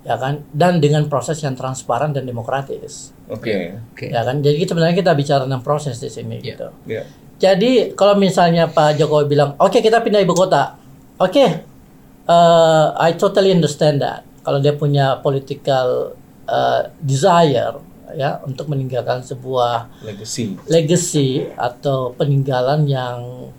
[0.05, 3.75] ya kan, dan dengan proses yang transparan dan demokratis, Oke.
[3.91, 4.07] Oke.
[4.07, 4.39] ya kan.
[4.39, 6.47] Jadi sebenarnya kita bicara tentang proses di sini, Iya.
[6.55, 6.67] gitu.
[6.87, 7.03] Ya.
[7.37, 10.73] Jadi kalau misalnya Pak Jokowi bilang, oke kita pindah ibu kota,
[11.21, 11.45] oke,
[12.25, 14.25] uh, I totally understand that.
[14.41, 17.77] Kalau dia punya political uh, desire,
[18.15, 20.55] ya, untuk meninggalkan sebuah Legacy.
[20.65, 23.51] legacy atau peninggalan yang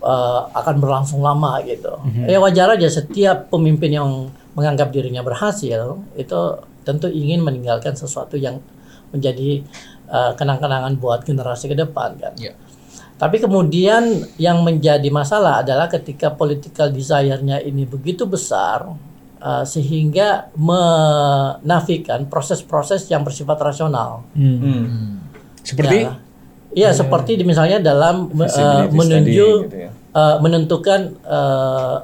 [0.00, 1.98] uh, akan berlangsung lama gitu.
[2.24, 6.40] Ya wajar aja setiap pemimpin yang menganggap dirinya berhasil itu
[6.86, 8.62] tentu ingin meninggalkan sesuatu yang
[9.14, 9.62] menjadi
[10.10, 12.34] uh, kenang-kenangan buat generasi ke depan kan.
[12.34, 12.58] Iya.
[13.14, 18.90] Tapi kemudian yang menjadi masalah adalah ketika political desire-nya ini begitu besar
[19.38, 24.26] uh, sehingga menafikan proses-proses yang bersifat rasional.
[24.34, 24.58] Hmm.
[24.58, 25.08] Hmm.
[25.62, 26.12] Seperti Ya.
[26.74, 29.90] Iya, seperti di misalnya dalam uh, menuju study gitu ya.
[30.10, 32.02] uh, menentukan uh,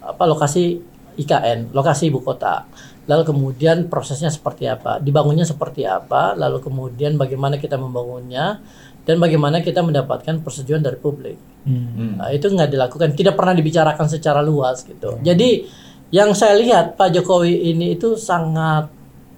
[0.00, 0.80] apa lokasi
[1.20, 2.64] IKN, lokasi ibu kota.
[3.06, 8.58] Lalu kemudian prosesnya seperti apa, dibangunnya seperti apa, lalu kemudian bagaimana kita membangunnya
[9.06, 11.38] dan bagaimana kita mendapatkan persetujuan dari publik.
[11.62, 12.18] Hmm.
[12.18, 15.22] Nah, itu nggak dilakukan, tidak pernah dibicarakan secara luas gitu.
[15.22, 15.70] Jadi
[16.10, 18.90] yang saya lihat Pak Jokowi ini itu sangat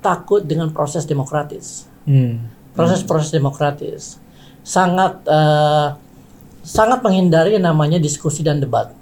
[0.04, 2.40] takut dengan proses demokratis Hmm.
[2.72, 4.16] proses-proses demokratis
[4.64, 5.88] sangat eh,
[6.64, 8.96] sangat menghindari yang namanya diskusi dan debat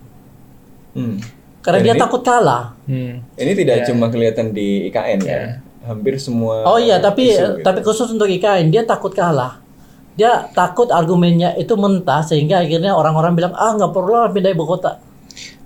[0.96, 1.20] Hmm.
[1.66, 3.18] Karena Dan dia ini- takut kalah Hmm.
[3.34, 5.58] Ini tidak cuma kelihatan di IKN ya.
[5.82, 7.66] Hampir semua oh iya tapi isu gitu.
[7.66, 9.58] tapi khusus untuk IKN dia takut kalah
[10.14, 14.62] dia takut argumennya itu mentah sehingga akhirnya orang-orang bilang ah nggak perlu lah pindah ibu
[14.64, 15.02] kota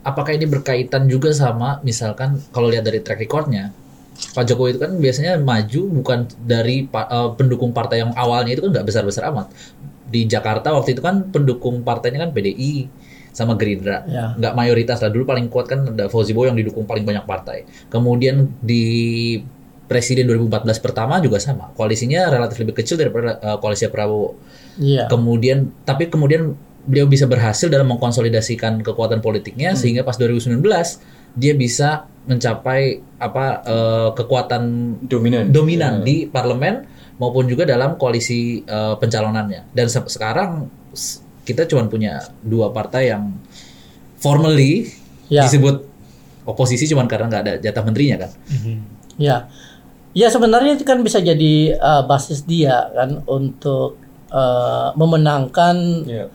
[0.00, 3.68] Apakah ini berkaitan juga sama misalkan kalau lihat dari track recordnya
[4.32, 8.70] Pak Jokowi itu kan biasanya maju bukan dari eh, pendukung partai yang awalnya itu kan
[8.70, 9.48] nggak besar-besar amat.
[10.04, 12.88] Di Jakarta waktu itu kan pendukung partainya kan PDI
[13.30, 14.02] sama Gerindra.
[14.06, 14.34] Ya.
[14.34, 15.08] Nggak mayoritas lah.
[15.08, 17.64] Dulu paling kuat kan ada Fauzi Bowo yang didukung paling banyak partai.
[17.88, 18.82] Kemudian di
[19.86, 21.74] Presiden 2014 pertama juga sama.
[21.74, 24.38] Koalisinya relatif lebih kecil daripada eh, koalisi Prabowo.
[24.78, 26.54] iya Kemudian tapi kemudian
[26.86, 30.62] beliau bisa berhasil dalam mengkonsolidasikan kekuatan politiknya sehingga pas 2019
[31.34, 34.62] dia bisa mencapai apa eh, kekuatan
[35.04, 35.50] dominan.
[35.50, 36.86] dominan di parlemen
[37.18, 39.74] maupun juga dalam koalisi eh, pencalonannya.
[39.74, 40.70] Dan se- sekarang
[41.50, 43.34] kita cuma punya dua partai yang
[44.16, 44.86] formally
[45.30, 45.46] Ya.
[45.46, 45.86] disebut
[46.42, 48.30] oposisi cuma karena nggak ada jatah menterinya kan.
[49.14, 49.46] Ya,
[50.10, 53.94] ya sebenarnya itu kan bisa jadi uh, basis dia kan untuk
[54.34, 56.26] uh, memenangkan Iya.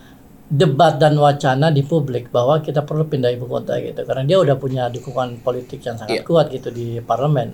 [0.47, 4.56] debat dan wacana di publik bahwa kita perlu pindah ibu kota gitu karena dia udah
[4.56, 7.51] punya dukungan politik yang sangat kuat gitu di parlemen.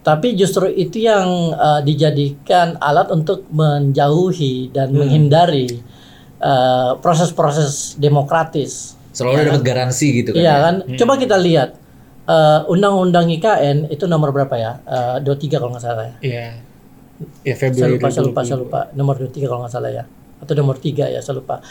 [0.00, 5.82] Tapi justru itu yang uh, dijadikan alat untuk menjauhi dan menghindari
[6.46, 8.94] uh, proses-proses demokratis.
[9.10, 10.38] Selalu dapat garansi gitu kan.
[10.38, 10.74] Iya kan?
[10.94, 11.72] Coba kita lihat
[12.28, 14.76] eh, undang-undang IKN itu nomor berapa ya?
[14.84, 16.14] Eh, 23 kalau nggak salah ya.
[16.20, 16.46] Iya.
[17.40, 17.96] Ya Saya Februari.
[17.96, 18.80] lupa, saya lupa, saya lupa.
[18.92, 20.04] Nomor 23 kalau nggak salah ya.
[20.36, 21.64] Atau nomor 3 ya, saya lupa.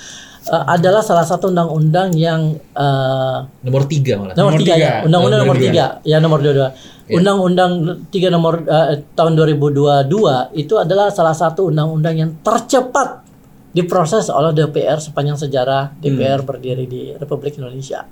[0.49, 4.33] Eh, adalah salah satu undang-undang yang eh, Nomor tiga malah.
[4.33, 4.93] nomor Nomor 3 ya.
[5.05, 6.01] Undang-undang nomor Nomor 3.
[6.01, 7.13] Ya, nomor 22.
[7.13, 7.71] Undang-undang
[8.09, 10.09] 3 nomor eh, tahun 2022
[10.57, 13.21] itu adalah salah satu undang-undang yang tercepat
[13.75, 18.07] diproses oleh DPR sepanjang sejarah DPR berdiri di Republik Indonesia.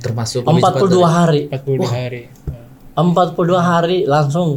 [0.00, 1.40] Termasuk lebih cepat 42 dari- hari.
[1.46, 2.22] 42 hari.
[2.96, 4.48] 42 hari langsung.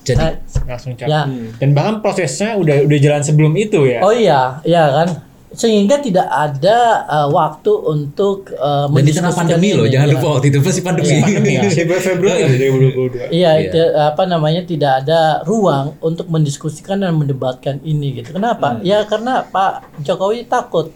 [0.00, 0.32] Jadi Nah,
[0.66, 1.06] Langsung cap.
[1.08, 1.22] ya.
[1.58, 4.00] Dan bahkan prosesnya udah udah jalan sebelum itu ya.
[4.00, 5.08] Oh iya, iya kan.
[5.50, 10.14] Sehingga tidak ada uh, waktu untuk uh, dan di tengah mendiskusikan pandemi loh, jangan ya.
[10.14, 11.14] lupa waktu itu masih pandemi.
[11.18, 11.62] Pandemi ya.
[11.74, 13.34] Februari Februari 2022.
[13.34, 18.38] Iya, itu apa namanya tidak ada ruang untuk mendiskusikan dan mendebatkan ini gitu.
[18.38, 18.78] Kenapa?
[18.86, 20.94] Ya karena Pak Jokowi takut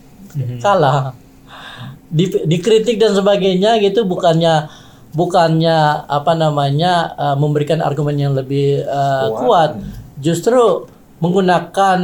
[0.63, 1.19] kalah.
[2.15, 4.71] Di, dikritik dan sebagainya gitu bukannya
[5.15, 9.83] bukannya apa namanya uh, memberikan argumen yang lebih uh, kuat.
[10.23, 10.87] justru
[11.19, 11.99] menggunakan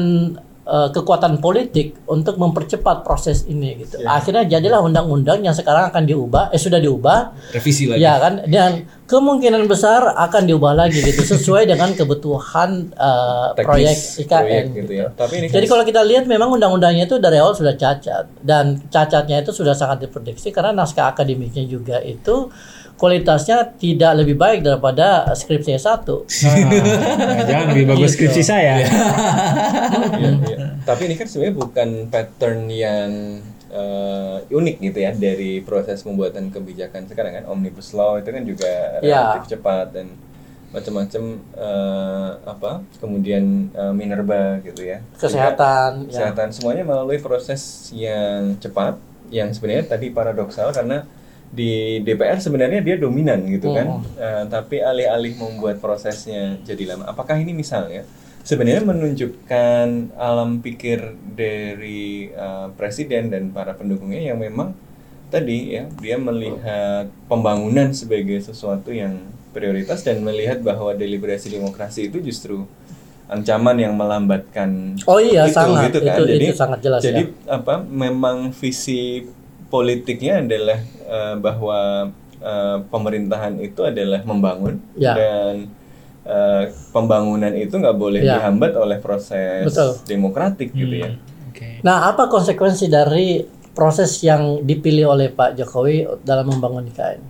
[0.70, 3.98] uh, kekuatan politik untuk mempercepat proses ini gitu.
[4.06, 7.98] Akhirnya jadilah undang-undang yang sekarang akan diubah, eh sudah diubah Revisi lagi.
[7.98, 13.96] Ya kan, dan kemungkinan besar akan diubah lagi gitu sesuai dengan kebutuhan uh, Teknis proyek
[14.22, 14.30] IKN.
[14.30, 14.78] proyek gitu.
[14.78, 15.06] gitu ya.
[15.10, 18.78] Tapi ini Jadi kan kalau kita lihat memang undang-undangnya itu dari awal sudah cacat dan
[18.86, 22.48] cacatnya itu sudah sangat diprediksi karena naskah akademiknya juga itu
[23.00, 26.04] kualitasnya tidak lebih baik daripada skripsi S1.
[26.04, 28.84] Nah, jangan lebih bagus skripsi saya.
[28.84, 28.86] Iya,
[30.44, 30.58] iya.
[30.88, 33.10] Tapi ini kan sebenarnya bukan pattern yang
[33.72, 39.00] eh, unik gitu ya dari proses pembuatan kebijakan sekarang kan omnibus law itu kan juga
[39.00, 39.32] Ya.
[39.32, 40.06] relatif cepat dan
[40.70, 41.22] macam-macam
[41.56, 46.08] eh, apa kemudian eh, minerba gitu ya Kesehatan, ya.
[46.10, 51.06] kesehatan semuanya melalui proses yang cepat yang sebenarnya tadi paradoksal karena
[51.50, 57.34] di DPR sebenarnya dia dominan gitu kan Eh, tapi alih-alih membuat prosesnya jadi lama apakah
[57.34, 58.06] ini misalnya
[58.40, 64.72] sebenarnya menunjukkan alam pikir dari eh, presiden dan para pendukungnya yang memang
[65.26, 69.18] tadi ya dia melihat pembangunan sebagai sesuatu yang
[69.50, 72.62] prioritas dan melihat bahwa deliberasi demokrasi itu justru
[73.26, 75.90] ancaman yang melambatkan Oh iya, itu, sangat.
[75.90, 76.18] gitu kan.
[76.18, 77.58] Itu- jadi itu sangat jelas, jadi ya.
[77.58, 79.22] apa memang visi
[79.70, 81.78] politiknya adalah eh, bahwa
[82.42, 85.14] eh, pemerintahan itu adalah membangun Ya.
[85.14, 85.54] dan
[86.26, 88.36] eh, pembangunan itu nggak boleh Ya.
[88.42, 89.90] dihambat oleh proses Betul.
[90.04, 91.14] demokratik gitu ya.
[91.48, 91.80] Oke.
[91.80, 97.20] Nah, apa konsekuensi dari proses yang dipilih oleh Pak Jokowi dalam membangun IKN?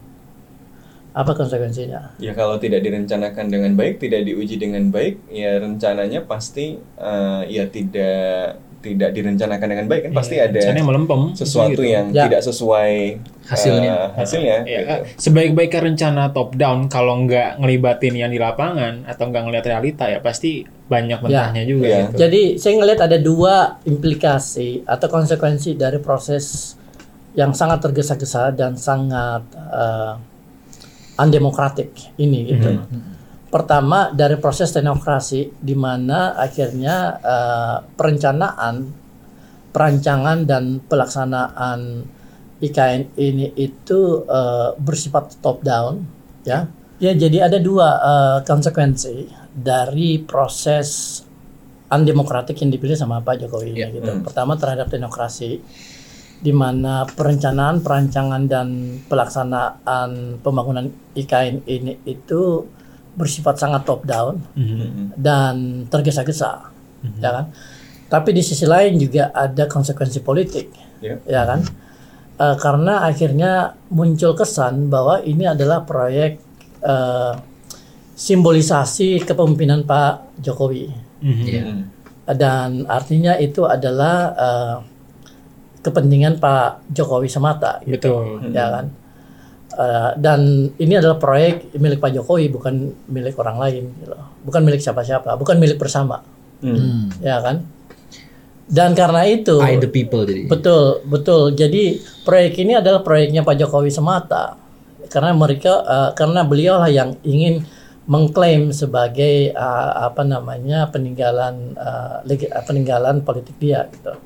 [1.10, 2.14] Apa konsekuensinya?
[2.22, 7.66] Ya kalau tidak direncanakan dengan baik, tidak diuji dengan baik, ya rencananya pasti eh, ya
[7.66, 11.20] tidak tidak direncanakan dengan baik kan pasti ada Rencananya melempem.
[11.32, 11.84] sesuatu gitu.
[11.84, 12.24] yang Ya.
[12.24, 12.92] tidak sesuai
[13.44, 13.92] Hasilnya.
[13.92, 14.92] eh, hasilnya Ya, gitu.
[15.20, 20.18] sebaik-baiknya rencana top down kalau nggak ngelibatin yang di lapangan atau nggak ngeliat realita ya
[20.18, 21.98] pasti banyak mentahnya juga Ya.
[22.02, 22.14] gitu.
[22.18, 26.74] Jadi saya ngelihat ada dua implikasi atau konsekuensi dari proses
[27.32, 30.14] yang sangat tergesa-gesa dan sangat eh,
[31.16, 32.80] undemokratik ini gitu.
[33.50, 38.86] Pertama dari proses teknokrasi di mana akhirnya eh, perencanaan,
[39.74, 42.06] perancangan dan pelaksanaan
[42.62, 46.06] IKN ini itu eh, bersifat top down
[46.46, 46.70] ya.
[47.02, 51.18] Ya jadi ada dua eh, konsekuensi dari proses
[51.90, 54.22] undemokratik yang dipilih sama Pak Jokowi ini gitu.
[54.22, 55.58] Pertama terhadap demokrasi
[56.40, 58.68] di mana perencanaan, perancangan dan
[59.10, 60.86] pelaksanaan pembangunan
[61.18, 62.64] IKN ini itu
[63.12, 64.38] bersifat sangat top down
[65.14, 66.70] dan tergesa-gesa,
[67.18, 67.46] ya kan?
[68.06, 70.66] Tapi di sisi lain juga ada konsekuensi politik,
[71.00, 71.16] Ya.
[71.24, 71.60] ya kan?
[72.36, 73.52] Eh, karena akhirnya
[73.88, 76.40] muncul kesan bahwa ini adalah proyek
[76.80, 77.34] eh,
[78.14, 80.88] simbolisasi kepemimpinan Pak Jokowi
[81.20, 81.62] Iya.
[81.68, 81.84] Hmm.
[82.30, 84.76] dan artinya itu adalah eh,
[85.80, 88.52] kepentingan Pak Jokowi semata gitu, Betul.
[88.52, 88.86] ya kan
[89.70, 94.82] Eh, dan ini adalah proyek milik Pak Jokowi bukan milik orang lain gitu bukan milik
[94.82, 96.26] siapa-siapa, bukan milik bersama,
[96.58, 97.06] Hmm.
[97.22, 97.62] ya kan?
[98.66, 100.50] Dan karena itu, I the people jadi.
[100.50, 101.54] betul, betul.
[101.54, 104.58] Jadi proyek ini adalah proyeknya Pak Jokowi semata,
[105.06, 107.62] karena mereka, eh, karena beliau lah yang ingin
[108.10, 111.78] mengklaim sebagai eh, apa namanya peninggalan
[112.26, 114.18] eh, eh, peninggalan politik dia gitu.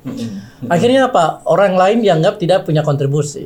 [0.73, 1.45] Akhirnya apa?
[1.45, 3.45] Orang lain dianggap tidak punya kontribusi.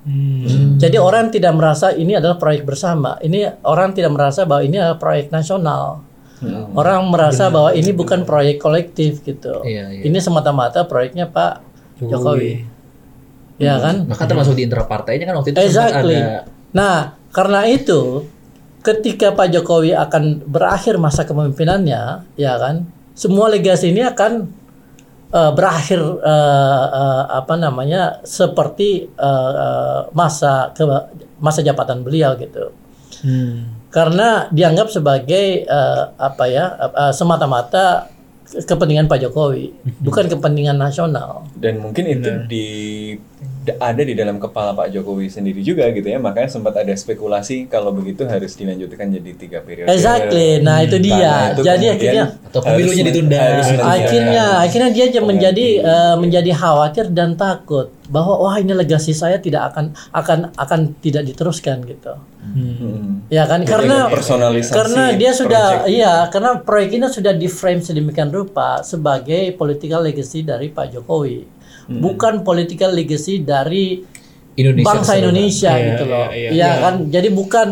[0.00, 0.80] Hmm.
[0.80, 3.20] Jadi orang tidak merasa ini adalah proyek bersama.
[3.20, 6.00] Ini orang tidak merasa bahwa ini adalah proyek nasional.
[6.72, 9.60] Orang merasa bahwa ini bukan proyek kolektif gitu.
[9.60, 10.02] Iya, iya.
[10.08, 11.60] Ini semata-mata proyeknya Pak
[12.00, 12.64] Jokowi.
[13.60, 14.08] Ya kan?
[14.08, 16.16] Bahkan termasuk di internal partainya kan waktu itu Exactly.
[16.16, 18.24] ada Nah, karena itu
[18.80, 22.88] ketika Pak Jokowi akan berakhir masa kepemimpinannya, ya kan?
[23.12, 24.48] Semua legasi ini akan
[25.30, 28.20] eh, berakhir eh, eh, apa namanya?
[28.26, 30.84] seperti eh, eh, masa ke
[31.40, 32.74] masa jabatan beliau gitu.
[33.24, 33.80] Hmm.
[33.90, 36.74] Karena dianggap sebagai eh, apa ya?
[36.78, 38.10] eh, semata-mata
[38.50, 39.70] kepentingan Pak Jokowi,
[40.02, 41.46] bukan kepentingan nasional.
[41.54, 42.66] dan mungkin itu di
[43.60, 47.90] ada di dalam kepala Pak Jokowi sendiri juga gitu ya makanya sempat ada spekulasi kalau
[47.90, 50.58] begitu harus dilanjutkan jadi tiga periode Exactly.
[50.58, 51.52] Nah, itu dia.
[51.52, 53.36] Itu Jadi akhirnya- Atau pemilunya ditunda.
[53.36, 59.12] harus akhirnya akhirnya dia j- menjadi eh, menjadi khawatir dan takut bahwa wah ini legasi
[59.12, 63.20] saya tidak akan akan akan tidak diteruskan gitu Hmm.
[63.28, 65.92] ya kan Jadi karena personalisasi karena dia sudah project.
[65.92, 71.59] iya karena proyek ini sudah di frame sedemikian rupa sebagai political legacy dari Pak Jokowi
[71.98, 73.98] bukan political legacy dari
[74.54, 75.22] Indonesia bangsa keseluruhan.
[75.26, 76.26] Indonesia Iya, gitu iya, loh.
[76.30, 76.70] iya, ya iya.
[76.78, 76.94] kan?
[77.10, 77.68] Jadi bukan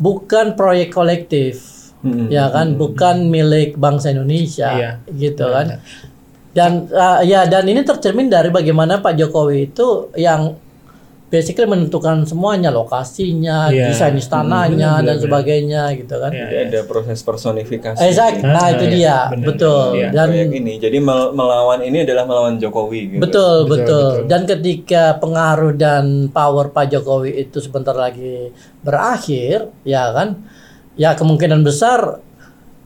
[0.00, 1.54] bukan proyek kolektif.
[1.98, 2.30] Hmm.
[2.30, 2.78] ya kan?
[2.78, 4.90] Bukan milik bangsa Indonesia Iya.
[5.12, 5.82] gitu kan?
[6.56, 10.58] dan uh, ya dan ini tercermin dari bagaimana Pak Jokowi itu yang
[11.28, 13.92] basically menentukan semuanya lokasinya Iya.
[13.92, 16.40] desain istananya Hmm, dan sebagainya gitu kan Iya.
[16.42, 18.40] Jadi ada proses personifikasi Exact.
[18.40, 19.46] nah Ah, itu iya, dia benar.
[19.46, 20.08] betul Iya.
[20.10, 24.26] dan proyek ini jadi mel- melawan ini adalah melawan Jokowi gitu Betul, Betul, betul, betul.
[24.26, 28.48] Dan ketika pengaruh dan power Pak Jokowi itu sebentar lagi
[28.80, 30.40] berakhir, ya kan?
[30.94, 32.24] Ya kemungkinan besar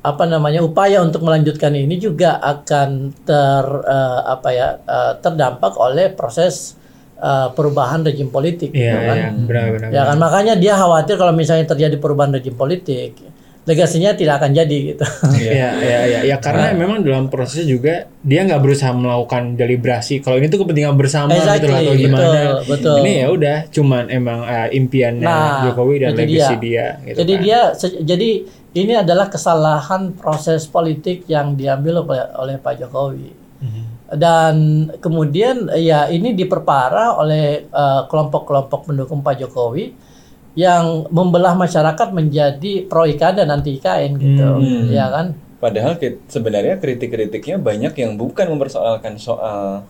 [0.02, 2.90] apa namanya upaya untuk melanjutkan ini juga akan
[3.22, 6.74] ter eh, apa ya eh, terdampak oleh proses
[7.22, 9.16] eh, perubahan rejim politik, Iya, gitu kan?
[9.16, 9.88] iya, benar-benar.
[9.88, 13.14] Ya kan makanya dia khawatir kalau misalnya terjadi perubahan rejim politik,
[13.62, 15.06] legasinya tidak akan jadi gitu.
[15.38, 20.18] Iya, iya, iya, ya karena memang dalam prosesnya juga dia nggak berusaha melakukan deliberasi.
[20.18, 22.18] Kalau ini tuh kepentingan bersama gitu lah, Exactly, atau gimana.
[22.26, 22.96] betul, betul.
[22.98, 26.58] Ini ya udah, cuman emang eh, impiannya Nah, Jokowi dan legacy dia.
[26.58, 26.86] dia.
[27.04, 27.42] gitu jadi kan.
[27.46, 27.60] dia
[28.02, 28.30] jadi
[28.72, 33.30] ini adalah kesalahan proses politik yang diambil oleh, oleh Pak Jokowi.
[33.62, 33.84] Mhm.
[34.12, 34.54] Dan
[35.00, 39.92] kemudian ya ini diperparah oleh eh, kelompok-kelompok pendukung Pak Jokowi
[40.52, 44.92] yang membelah masyarakat menjadi pro IKN dan anti IKN gitu, Hmm.
[44.92, 45.32] ya kan?
[45.56, 45.96] Padahal
[46.28, 49.86] sebenarnya kritik-kritiknya banyak yang bukan mempersoalkan soal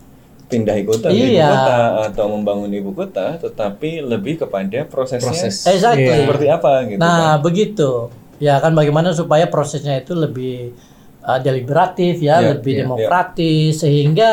[0.47, 1.49] pindah ibu kota, ibu Iya.
[1.49, 1.77] kota
[2.13, 5.65] atau membangun ibu kota, tetapi lebih kepada prosesnya Proses.
[5.65, 6.23] Exactly.
[6.23, 6.99] Seperti apa gitu.
[7.01, 7.43] Nah, kan.
[7.43, 7.91] begitu.
[8.39, 10.71] Ya kan bagaimana supaya prosesnya itu lebih
[11.23, 14.29] uh, deliberatif ya, Iya, lebih iya, demokratis sehingga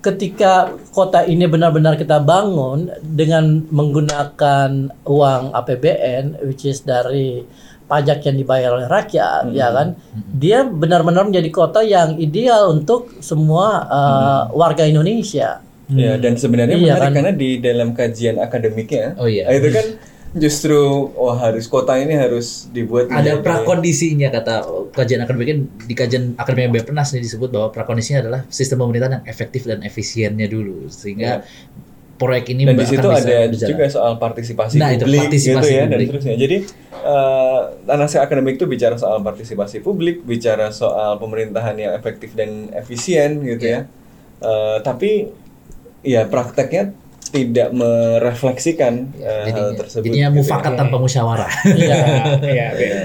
[0.00, 7.44] ketika kota ini benar-benar kita bangun dengan menggunakan uang APBN which is dari
[7.84, 9.98] pajak yang dibayar oleh rakyat ya kan
[10.32, 15.60] dia benar-benar menjadi kota yang ideal untuk semua uh, warga Indonesia.
[15.90, 17.14] Ya, dan sebenarnya Iya, menarik kan?
[17.18, 19.50] karena di dalam kajian akademiknya, Oh, iya.
[19.50, 19.86] itu kan
[20.30, 20.78] justru
[21.12, 27.10] wah harus kota ini harus dibuat Ada prakondisinya kata kajian akademiknya di kajian akademik Bepnas
[27.10, 31.42] nih disebut bahwa prakondisinya adalah sistem pemerintahan yang efektif dan efisiennya dulu sehingga
[32.14, 33.70] proyek ini dan di akan situ bisa ada berjalan.
[33.72, 36.06] juga soal partisipasi Nah, itu, publik partisipasi gitu ya dan publik.
[36.06, 36.34] seterusnya.
[36.36, 36.56] Jadi
[37.00, 43.40] eh analisis akademik itu bicara soal partisipasi publik, bicara soal pemerintahan yang efektif dan efisien
[43.40, 43.72] gitu Iya.
[43.72, 43.80] ya.
[44.40, 45.32] Eh, tapi
[46.02, 46.92] ya prakteknya
[47.30, 50.04] tidak merefleksikan eh, Jadi, hal tersebut.
[50.04, 50.38] jadinya gitu ya.
[50.42, 51.52] mufakat tanpa musyawarah.
[51.80, 51.96] Iya.
[52.42, 52.98] Iya, beda,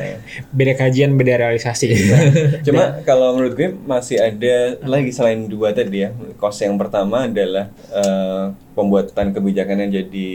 [0.52, 1.86] beda kajian, beda realisasi.
[1.88, 2.14] gitu.
[2.66, 6.10] Cuma kalau menurut gue masih ada lagi selain dua tadi ya.
[6.36, 10.28] Kos yang pertama adalah eh, pembuatan kebijakan yang jadi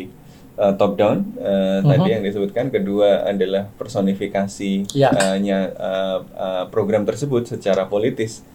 [0.56, 2.70] eh, top down eh, tadi yang disebutkan.
[2.70, 5.10] Kedua adalah personifikasi Ya.
[5.10, 8.46] eh, nya, eh, eh, program tersebut secara politis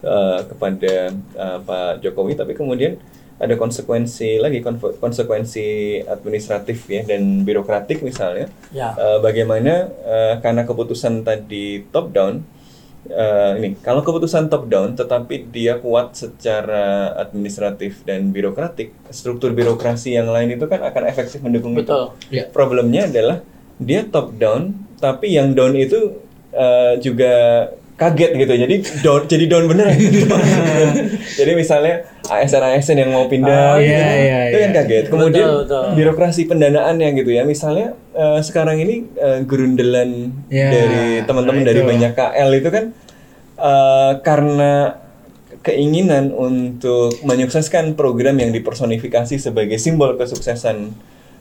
[0.00, 2.34] eh, kepada eh, Pak Jokowi.
[2.34, 2.94] Tapi kemudian
[3.34, 4.62] ada konsekuensi lagi
[4.98, 5.66] konsekuensi
[6.06, 8.46] administratif ya dan birokratik misalnya.
[8.70, 12.46] ya Eh, bagaimana eh, karena keputusan tadi top down
[13.04, 16.84] eh, ini kalau keputusan top down tetapi dia kuat secara
[17.16, 22.44] administratif dan birokratik struktur birokrasi yang lain itu kan akan efektif mendukung betul itu Ya.
[22.48, 23.42] problemnya adalah
[23.76, 26.16] dia top down tapi yang down itu
[26.50, 27.34] eh, juga
[27.94, 28.74] kaget gitu jadi
[29.06, 29.94] down jadi down beneran.
[31.38, 34.78] Jadi misalnya ASN ASN yang mau pindah Oh, gitu, iya, iya, itu kan iya.
[34.82, 35.04] kaget.
[35.10, 35.84] Kemudian Betul, betul.
[35.98, 37.42] birokrasi pendanaannya gitu ya.
[37.42, 42.84] Misalnya eh, sekarang ini eh, gerundelan Ya, dari teman-teman nah dari banyak KL itu kan
[43.58, 44.72] eh, karena
[45.64, 50.92] keinginan untuk menyukseskan program yang dipersonifikasi sebagai simbol kesuksesan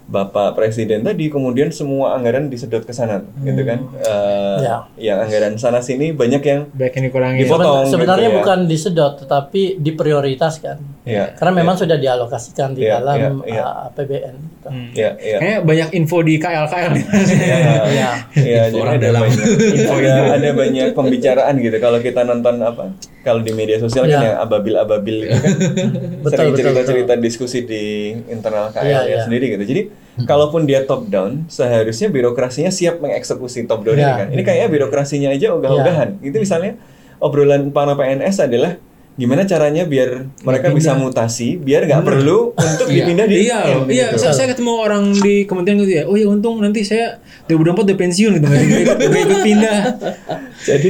[0.06, 4.84] Bapak Presiden tadi kemudian semua anggaran disedot ke sana gitu kan Eh, Ya.
[4.98, 7.42] yang anggaran sana sini banyak yang Baik ini kurangin.
[7.42, 7.86] Dipotong.
[7.86, 8.40] Seben- sebenarnya gitu ya.
[8.40, 10.78] bukan disedot tetapi diprioritaskan.
[11.04, 13.64] Ya Karena memang sudah dialokasikan di Iya, dalam iya, iya.
[13.64, 14.36] uh, APBN.
[14.40, 14.68] gitu.
[14.94, 17.06] ya ya Kayaknya banyak info di KL KL nih.
[17.06, 18.10] ya, Iya.
[18.48, 19.22] ya, Info jadi orang ada dalam.
[19.22, 19.44] banyak
[19.86, 22.86] ada, ada banyak pembicaraan gitu kalau kita nonton apa
[23.20, 24.20] kalau di media sosial kan Ya.
[24.26, 25.54] yang ababil-abil itu kan
[26.24, 27.84] Betul, sering cerita-cerita diskusi di
[28.28, 29.20] internal KL Iya, ya iya.
[29.22, 29.82] sendiri gitu jadi
[30.24, 34.16] kalaupun dia top down seharusnya birokrasinya siap mengeksekusi top down ini Ya.
[34.16, 36.80] kan ini kayaknya birokrasinya aja ogah-ogahan itu misalnya
[37.18, 38.76] obrolan para PNS adalah
[39.14, 43.06] gimana caranya biar mereka bisa mutasi biar nggak perlu untuk Iya.
[43.06, 44.08] dipindah di Iya, iya.
[44.10, 44.18] gitu.
[44.18, 46.04] Saya, saya ketemu orang di kementerian gitu ya.
[46.06, 49.80] Oh ya untung nanti saya 2024 udah pensiun gitu, nggak ikut, pindah.
[50.70, 50.88] Jadi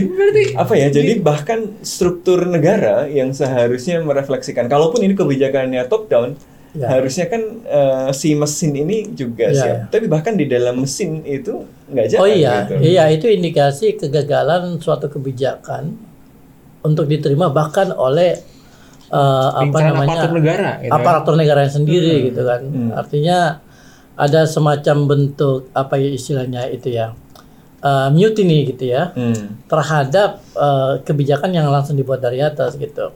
[0.55, 0.88] apa ya?
[0.88, 6.39] Jadi bahkan struktur negara yang seharusnya merefleksikan, kalaupun ini kebijakannya top down,
[6.74, 6.89] Ya.
[6.89, 9.69] harusnya kan eh, si mesin ini juga Ya, siap.
[9.69, 9.78] ya.
[9.91, 12.21] Tapi bahkan di dalam mesin itu nggak jalan.
[12.21, 12.74] Oh iya, gitu.
[12.82, 15.93] iya itu indikasi kegagalan suatu kebijakan
[16.84, 18.38] untuk diterima bahkan oleh
[19.10, 21.00] uh, apa namanya aparatur negara, gitu kan.
[21.00, 22.62] aparatur negaranya sendiri gitu kan.
[22.64, 22.92] Hmm.
[22.94, 23.38] Artinya
[24.14, 27.18] ada semacam bentuk apa ya istilahnya itu ya
[27.82, 29.66] uh, mutiny gitu ya Hmm.
[29.66, 33.10] terhadap uh, kebijakan yang langsung dibuat dari atas gitu.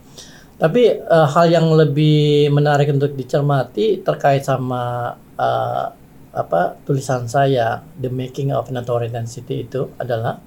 [0.58, 5.86] Tapi uh, hal yang lebih menarik untuk dicermati terkait sama uh,
[6.34, 10.42] apa tulisan saya The Making of an Authoritarian City itu adalah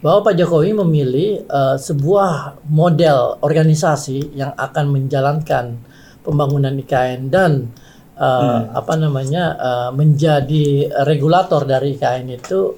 [0.00, 5.76] bahwa Pak Jokowi memilih uh, sebuah model organisasi yang akan menjalankan
[6.24, 7.68] pembangunan IKN dan
[8.16, 12.76] uh, apa namanya uh, menjadi regulator dari IKN itu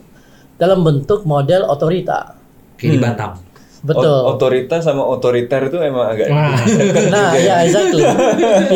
[0.59, 2.35] dalam bentuk model otorita.
[2.79, 3.33] Kayak di Batam.
[3.83, 4.07] Betul.
[4.07, 6.55] O- otorita sama otoriter itu emang agak Wah.
[7.15, 8.07] Nah, ya exactly.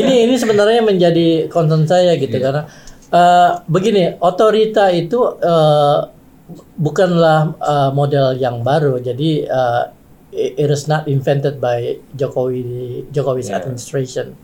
[0.03, 2.67] ini ini sebenarnya menjadi concern saya gitu karena
[3.15, 5.99] eh, begini, otorita itu eh,
[6.79, 8.99] bukanlah eh, model yang baru.
[9.03, 9.85] Jadi eh,
[10.37, 13.59] it is not invented by Jokowi Jokowi's Yeah.
[13.59, 14.37] administration.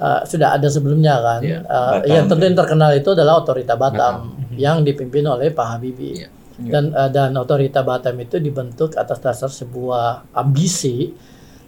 [0.00, 1.40] Eh, sudah ada sebelumnya kan.
[1.44, 1.62] Yeah.
[1.64, 2.08] Batam.
[2.08, 6.24] yang tentu yang terkenal itu adalah otorita Batam, yang dipimpin oleh Pak Habibie.
[6.24, 6.32] Yeah.
[6.60, 11.12] Dan eh, dan otorita Batam itu dibentuk atas dasar sebuah ambisi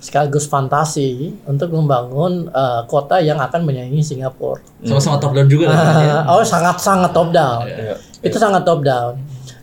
[0.03, 4.59] sekaligus fantasi untuk membangun eh, kota yang akan menyaingi Singapura.
[4.83, 5.79] Sama-sama top down juga kan.
[5.79, 7.65] Ah, oh sangat sangat top down.
[7.71, 7.95] Iya.
[8.21, 9.15] Itu sangat top down.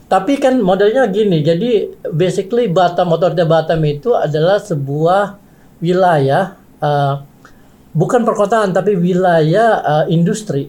[0.09, 5.37] Tapi kan modelnya gini, jadi basically Batam otorita Batam itu adalah sebuah
[5.79, 7.15] wilayah eh,
[7.93, 10.65] bukan perkotaan tapi wilayah eh, industri.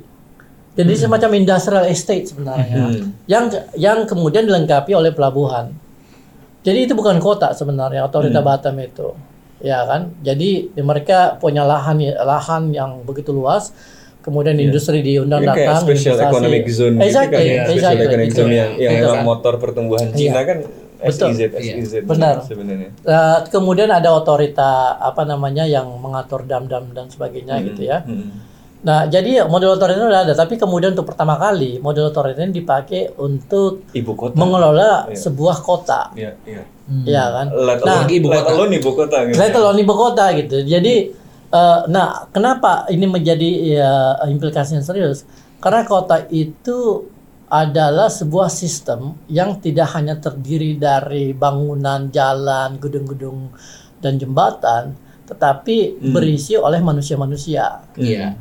[0.77, 3.13] Jadi semacam industrial estate sebenarnya Hmm.
[3.27, 5.73] yang yang kemudian dilengkapi oleh pelabuhan.
[6.61, 9.17] Jadi itu bukan kota sebenarnya otorita Batam itu.
[9.61, 10.13] Ya kan?
[10.25, 13.73] Jadi mereka punya lahan lahan yang begitu luas.
[14.31, 16.31] Kemudian industri diundang Ini kayak datang special investasi.
[16.31, 17.51] economic zone gitu Exactly, kan ya.
[17.61, 19.09] Special exactly, economic zone yang, yang Betul.
[19.11, 20.59] emang motor pertumbuhan Cina kan
[21.01, 21.29] Betul.
[21.33, 21.73] SEZ, Iya.
[21.77, 22.37] SEZ Benar.
[22.41, 22.89] sebenarnya.
[22.95, 28.07] Eh, kemudian ada otorita apa namanya yang mengatur dam-dam dan sebagainya gitu ya.
[28.07, 28.47] Hmm.
[28.81, 33.13] Nah, jadi model otorita itu ada, tapi kemudian untuk pertama kali model otorita ini dipakai
[33.15, 34.37] untuk Ibu kota.
[34.37, 35.19] mengelola Iya.
[35.19, 36.63] sebuah kota, Iya, iya.
[37.03, 37.47] ya kan?
[37.51, 38.53] Let Nah, alone, ibu let kota.
[38.55, 39.37] alone ibu kota gitu.
[39.37, 40.57] Let alone ibu kota gitu.
[40.63, 40.95] Jadi,
[41.51, 43.93] eh, nah, kenapa ini menjadi ya,
[44.31, 45.27] implikasi yang serius?
[45.61, 47.05] Karena kota itu
[47.51, 53.51] adalah sebuah sistem yang tidak hanya terdiri dari bangunan, jalan, gedung-gedung,
[53.99, 54.95] dan jembatan,
[55.27, 57.85] tetapi berisi oleh manusia-manusia.
[57.99, 58.39] Iya.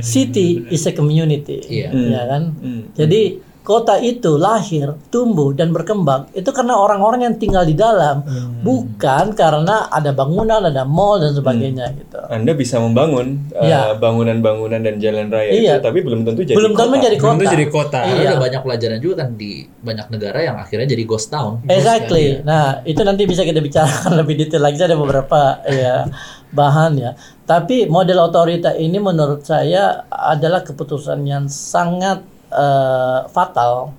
[0.00, 1.92] City is a community, Iya.
[1.92, 2.42] ya kan?
[2.56, 2.82] Hmm.
[2.96, 8.26] Jadi kota itu lahir, tumbuh dan berkembang itu karena orang-orang yang tinggal di dalam,
[8.60, 12.18] bukan karena ada bangunan, ada mall dan sebagainya gitu.
[12.26, 13.80] Anda bisa membangun uh, Iya.
[13.96, 15.74] bangunan-bangunan dan jalan raya Iya.
[15.78, 16.92] itu, tapi belum tentu jadi Belum tentu kota.
[16.92, 17.38] menjadi Belum kota.
[17.38, 18.00] tentu jadi kota.
[18.02, 18.28] Karena Iya.
[18.28, 21.52] ada banyak pelajaran juga kan di banyak negara yang akhirnya jadi ghost town.
[21.66, 22.42] Exactly.
[22.42, 24.74] Nah, itu nanti bisa kita bicarakan lebih detail lagi.
[24.76, 26.10] Ada beberapa ya
[26.50, 27.14] bahan ya.
[27.42, 33.96] Tapi model otorita ini menurut saya adalah keputusan yang sangat eh, fatal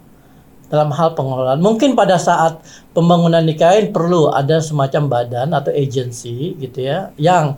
[0.69, 1.61] dalam hal pengelolaan.
[1.61, 2.61] Mungkin pada saat
[2.93, 7.57] pembangunan IKN perlu ada semacam badan atau agensi gitu ya yang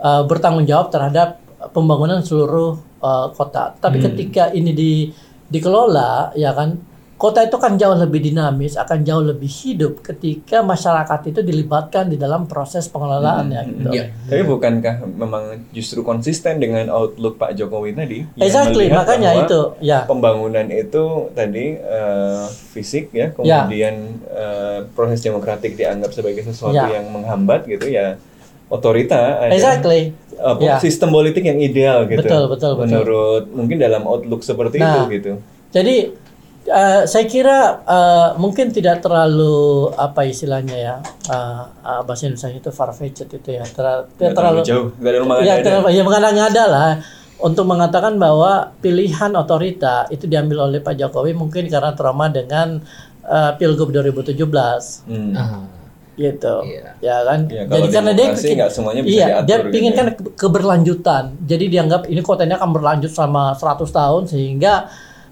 [0.00, 1.40] eh, bertanggung jawab terhadap
[1.72, 3.74] pembangunan seluruh eh, kota.
[3.80, 4.92] Tapi ketika ini di
[5.48, 6.93] dikelola ya kan
[7.24, 12.20] kota itu kan jauh lebih dinamis, akan jauh lebih hidup ketika masyarakat itu dilibatkan di
[12.20, 13.88] dalam proses pengelolaannya gitu.
[13.96, 14.12] Iya.
[14.28, 18.28] Tapi bukankah memang justru konsisten dengan outlook Pak Jokowi tadi?
[18.36, 19.98] yang Exactly, melihat makanya bahwa itu, ya.
[20.04, 22.44] Pembangunan itu tadi eh,
[22.76, 27.00] fisik ya, kemudian eh, proses demokratik dianggap sebagai sesuatu Ya.
[27.00, 28.20] yang menghambat gitu ya.
[28.68, 30.12] Otorita ada Exactly.
[30.60, 30.76] Ya.
[30.76, 32.20] sistem politik yang ideal gitu.
[32.20, 32.84] Betul, betul, betul.
[32.84, 35.32] Menurut mungkin dalam outlook seperti Nah, itu gitu.
[35.72, 36.23] Jadi
[36.66, 39.56] eh, saya kira eh, mungkin tidak terlalu
[39.92, 40.94] apa istilahnya ya
[41.26, 45.18] eh, eh, bahasa Indonesia itu far fetched itu ya Ter- Nggak terlalu, jauh, nggak ada
[45.18, 45.62] rumah ya, ada.
[45.62, 46.90] terlalu, ya mengada-ngada lah
[47.36, 52.80] untuk mengatakan bahwa pilihan otorita itu diambil oleh Pak Jokowi mungkin karena trauma dengan
[53.22, 54.38] eh, Pilgub 2017
[55.04, 55.32] Hmm.
[55.34, 55.66] Ah,
[56.14, 56.94] gitu Iya.
[57.00, 59.96] ya kan Ya, kalau demokrasi nggak semuanya bisa iya diatur dia gitu pingin ya.
[59.96, 64.74] kan ke- keberlanjutan jadi dianggap ini kota ini akan berlanjut selama 100 tahun sehingga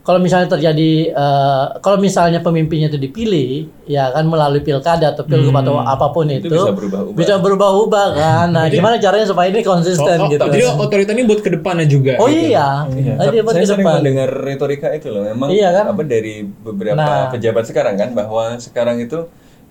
[0.03, 3.51] kalau misalnya terjadi eh, kalau misalnya pemimpinnya itu dipilih
[3.85, 6.37] ya kan melalui pilkada atau pilgub atau apa pun Hmm.
[6.37, 7.15] Itu itu, bisa berubah-ubah.
[7.15, 11.23] bisa berubah-ubah kan nah gimana caranya supaya ini Oh, konsisten oh, gitu Jadi otorita ini
[11.23, 12.13] buat ke depannya juga.
[12.17, 12.51] oh gitu.
[12.51, 13.95] iya Iya, dia buat saya sering depan.
[14.01, 15.23] mendengar retorika itu loh.
[15.25, 15.85] Memang Iya kan?
[15.89, 17.31] apa dari beberapa Nah.
[17.31, 19.23] pejabat sekarang kan bahwa sekarang itu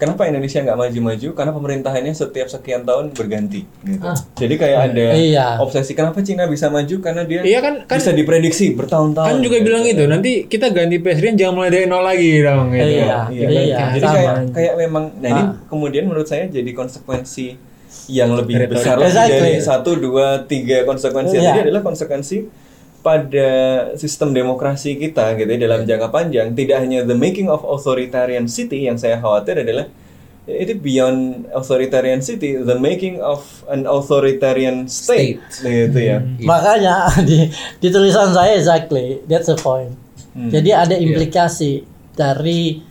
[0.01, 1.29] kenapa Indonesia nggak maju-maju?
[1.31, 3.61] Karena pemerintahannya setiap sekian tahun berganti.
[3.85, 4.01] Gitu.
[4.35, 5.47] Jadi kayak ada Iya.
[5.57, 9.27] obsesi kenapa Cina bisa maju karena dia Iya kan- kan- bisa diprediksi bertahun-tahun.
[9.27, 9.67] Kan juga gitu.
[9.69, 12.81] bilang itu nanti kita ganti presiden jangan mulai dari nol lagi dong gitu.
[12.81, 13.89] Iya, Iya, iya, kan?
[13.93, 14.17] Jadi sama.
[14.17, 15.49] kayak kayak memang nah ini Ah.
[15.67, 17.47] kemudian menurut saya jadi konsekuensi
[18.07, 18.73] yang lebih Retorika.
[18.73, 19.37] besar lagi Exactly.
[19.37, 21.53] dari satu dua tiga konsekuensi Iya.
[21.53, 22.37] Jadi adalah konsekuensi
[23.01, 23.49] pada
[23.97, 28.85] sistem demokrasi kita gitu ya dalam jangka panjang tidak hanya the making of authoritarian city
[28.85, 29.89] yang saya khawatir adalah
[30.49, 37.45] itu beyond authoritarian city the making of an authoritarian state, gitu ya Makanya di,
[37.77, 39.93] di tulisan saya exactly that's the point.
[40.33, 40.49] Hmm.
[40.49, 41.85] Jadi ada implikasi
[42.17, 42.81] dari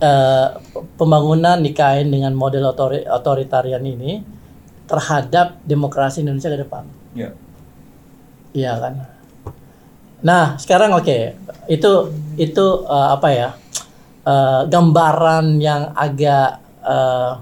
[0.00, 0.48] eh,
[0.96, 4.24] pembangunan IKN dengan model otori- otoritarian ini
[4.88, 6.84] terhadap demokrasi Indonesia ke depan.
[7.12, 7.30] ya
[8.54, 9.13] Iya kan.
[10.24, 11.36] Nah sekarang oke
[11.68, 11.92] itu
[12.40, 13.48] itu eh, apa ya
[14.24, 17.32] eh, gambaran yang agak eh,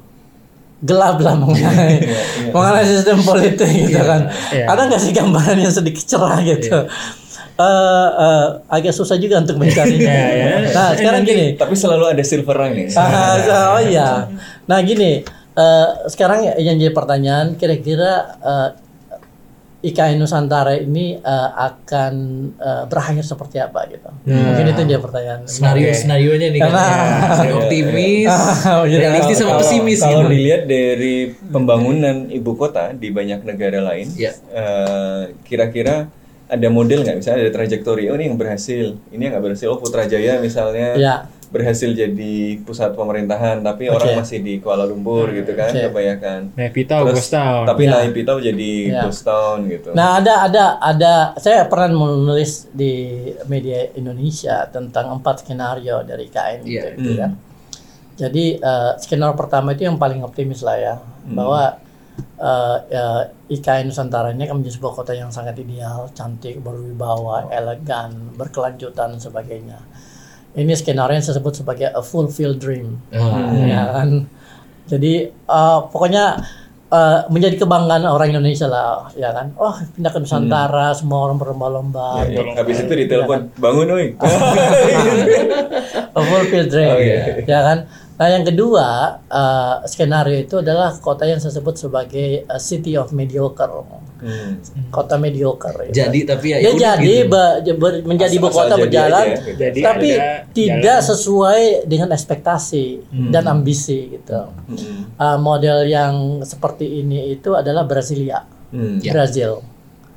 [0.82, 2.02] gelap lah mengenai
[2.54, 4.26] mengenai sistem politik gitu kan.
[4.50, 4.66] Iya.
[4.66, 6.90] Ada nggak sih gambaran yang sedikit cerah gitu?
[7.52, 10.02] Eh, eh, agak susah juga untuk mencarinya.
[10.10, 10.46] Iya, iya.
[10.74, 11.54] Nah sekarang gini.
[11.54, 13.38] tapi selalu ada silver lining Ah,
[13.78, 14.26] oh iya.
[14.66, 15.22] Nah gini,
[15.54, 18.68] eh, sekarang yang jadi pertanyaan, kira-kira eh,
[19.82, 22.14] IKN Nusantara ini eh, akan
[22.54, 24.06] eh, berakhir seperti apa gitu?
[24.24, 25.42] Mungkin itu dia pertanyaan.
[25.44, 26.70] Senario senarionya nih kan.
[26.70, 28.30] Karena- Seri optimis,
[28.72, 28.98] Oh, iya.
[29.00, 30.30] realistis sama Kalau- pesimis Kalau gitu.
[30.30, 34.32] dilihat dari pembangunan ibu kota di banyak negara lain, Iya.
[34.48, 36.06] eh, kira-kira
[36.46, 37.16] ada model nggak?
[37.18, 39.66] Misalnya ada trajektori, oh ini yang berhasil, ini yang nggak berhasil.
[39.66, 41.16] Oh Putrajaya misalnya Iya.
[41.52, 42.34] Berhasil jadi
[42.64, 45.84] pusat pemerintahan, tapi orang masih di Kuala Lumpur gitu kan, Oke.
[45.84, 46.40] kebanyakan.
[46.56, 47.62] Nevita Terus, ghost town.
[47.68, 47.90] Tapi Ya.
[47.92, 49.02] Naipitau jadi Ya.
[49.04, 49.92] ghost town gitu.
[49.92, 56.58] Nah ada ada ada saya pernah menulis di media Indonesia tentang empat skenario dari IKN
[56.64, 56.84] gitu, Iya.
[56.96, 57.30] gitu kan.
[58.16, 60.94] Jadi eh, skenario pertama itu yang paling optimis lah ya
[61.28, 61.76] bahwa
[62.40, 63.22] eh, eh,
[63.52, 69.20] IKN Nusantara ini akan menjadi sebuah kota yang sangat ideal, cantik, berwibawa, elegan, berkelanjutan dan
[69.20, 69.78] sebagainya.
[70.52, 73.00] Ini skenario yang saya sebut sebagai a fulfilled dream.
[73.08, 74.28] Ah, ya kan?
[74.84, 76.44] Jadi eh, pokoknya
[76.92, 79.56] eh, menjadi kebanggaan orang Indonesia lah ya kan?
[79.56, 82.28] Oh pindah ke Nusantara semua orang berlomba-lomba.
[82.28, 82.60] Ya, ya.
[82.60, 84.06] Habis itu ditelepon, bangun oi.
[86.16, 86.92] a fulfilled dream.
[86.92, 87.40] Oh, iya.
[87.48, 87.78] ya kan
[88.12, 88.86] nah yang kedua
[89.24, 93.82] eh, skenario itu adalah kota yang saya sebut sebagai a city of mediocre
[94.22, 94.62] Hmm.
[94.88, 96.06] kota mediocre ya.
[96.06, 97.26] Jadi tapi ya udah jadi gitu.
[97.26, 99.50] be- ber- menjadi ibu kota berjalan aja, gitu.
[99.58, 101.02] Jadi tapi ada tidak jalan.
[101.10, 102.86] sesuai dengan ekspektasi
[103.34, 105.10] dan ambisi gitu Hmm.
[105.12, 109.02] Uh, model yang seperti ini itu adalah Brasilia, Hmm.
[109.02, 109.58] Brazil.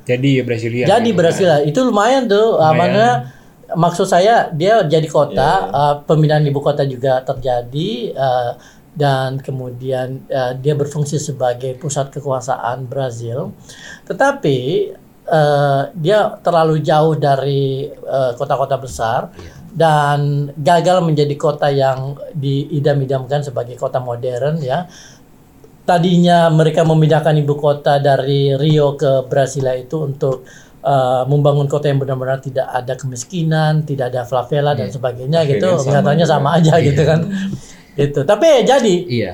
[0.06, 0.86] Jadi Brasilia.
[0.86, 1.10] Jadi.
[1.10, 3.34] Brasilia itu lumayan tuh, uh, mana
[3.76, 8.52] maksud saya dia jadi kota, uh, pemindahan ibu kota juga terjadi uh,
[8.96, 13.52] dan kemudian uh, dia berfungsi sebagai pusat kekuasaan Brazil,
[14.08, 14.90] tetapi
[15.28, 19.20] uh, dia terlalu jauh dari uh, kota-kota besar
[19.76, 24.88] dan gagal menjadi kota yang diidam-idamkan sebagai kota modern ya.
[25.86, 30.42] Tadinya mereka memindahkan ibu kota dari Rio ke Brasilia itu untuk
[30.86, 35.90] uh, membangun kota yang benar-benar tidak ada kemiskinan, tidak ada favela dan sebagainya Akhirnya gitu.
[35.90, 37.26] sama sama aja gitu kan.
[37.98, 38.20] Gitu.
[38.22, 39.32] Tapi ya jadi Iya.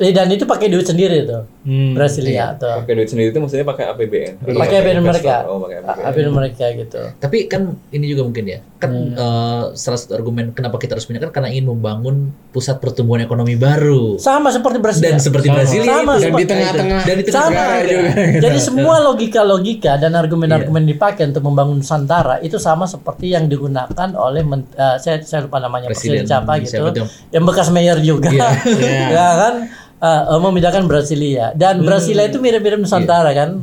[0.00, 1.44] Eh, dan itu pakai duit sendiri tuh.
[1.62, 2.82] Hmm, Brasilia tuh.
[2.82, 4.34] Pakai duit sendiri itu maksudnya pakai APBN.
[4.42, 5.34] Pakai APBN mereka.
[5.46, 6.06] Oh, pakai APBN.
[6.10, 7.00] APBN mereka gitu.
[7.16, 11.22] Tapi kan ini juga mungkin ya, kan eh, salah satu argumen kenapa kita harus pindah
[11.22, 14.18] kan karena ingin membangun pusat pertumbuhan ekonomi baru.
[14.18, 15.14] Sama seperti Brasilia.
[15.14, 16.26] Dan seperti Brasilia Sama, itu.
[16.26, 18.10] Dan di tengah-tengah Dan di tengah sama juga.
[18.44, 24.42] Jadi semua logika-logika dan argumen-argumen dipakai untuk membangun Nusantara itu sama seperti yang digunakan oleh
[24.42, 29.06] men- eh, saya saya lupa namanya Presiden presiden, siapa gitu, yang bekas mayor juga, Iya.
[29.16, 29.54] ya kan
[30.02, 33.62] eh, eh, membedakan Brasilia dan Brasilia itu mirip-mirip Nusantara kan.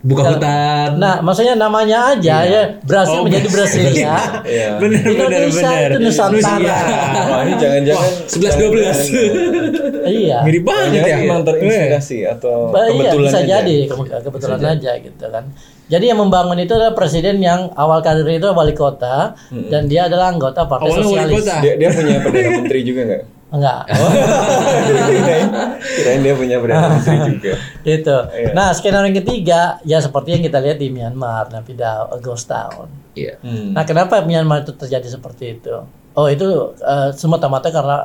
[0.00, 1.00] Buka hutan.
[1.00, 4.12] Nah, maksudnya namanya aja ya Brasil Oh, menjadi Brasilia.
[4.44, 4.76] Iya.
[4.76, 5.88] Bener Indonesia bener.
[5.90, 6.60] itu Nusantara.
[6.60, 6.76] Iya.
[7.24, 9.08] Wah, ini jangan-jangan 11-12.
[10.20, 10.38] iya.
[10.44, 11.16] Mirip banget ya.
[11.18, 13.48] emang terinspirasi atau Ba- iya, kebetulan bisa aja.
[13.58, 15.44] jadi ke- kebetulan aja gitu kan.
[15.84, 19.32] Jadi yang membangun itu adalah presiden yang awal karir itu wali kota
[19.68, 21.36] dan dia adalah anggota Partai Awalnya wali Sosialis.
[21.40, 21.54] kota.
[21.60, 23.22] Dia, dia punya perdana menteri juga nggak?
[23.54, 23.86] Enggak.
[25.06, 25.48] kirain,
[25.78, 27.54] kirain dia punya perdana menteri juga.
[27.80, 28.16] gitu.
[28.34, 28.50] Iya.
[28.50, 32.90] Nah, skenario yang ketiga ya seperti yang kita lihat di Myanmar, Naypyidaw, Ghost Town.
[33.14, 33.38] Iya.
[33.40, 33.70] Hmm.
[33.70, 35.86] Nah, kenapa Myanmar itu terjadi seperti itu?
[36.14, 36.46] Oh, itu
[36.76, 38.02] eh, semata-mata karena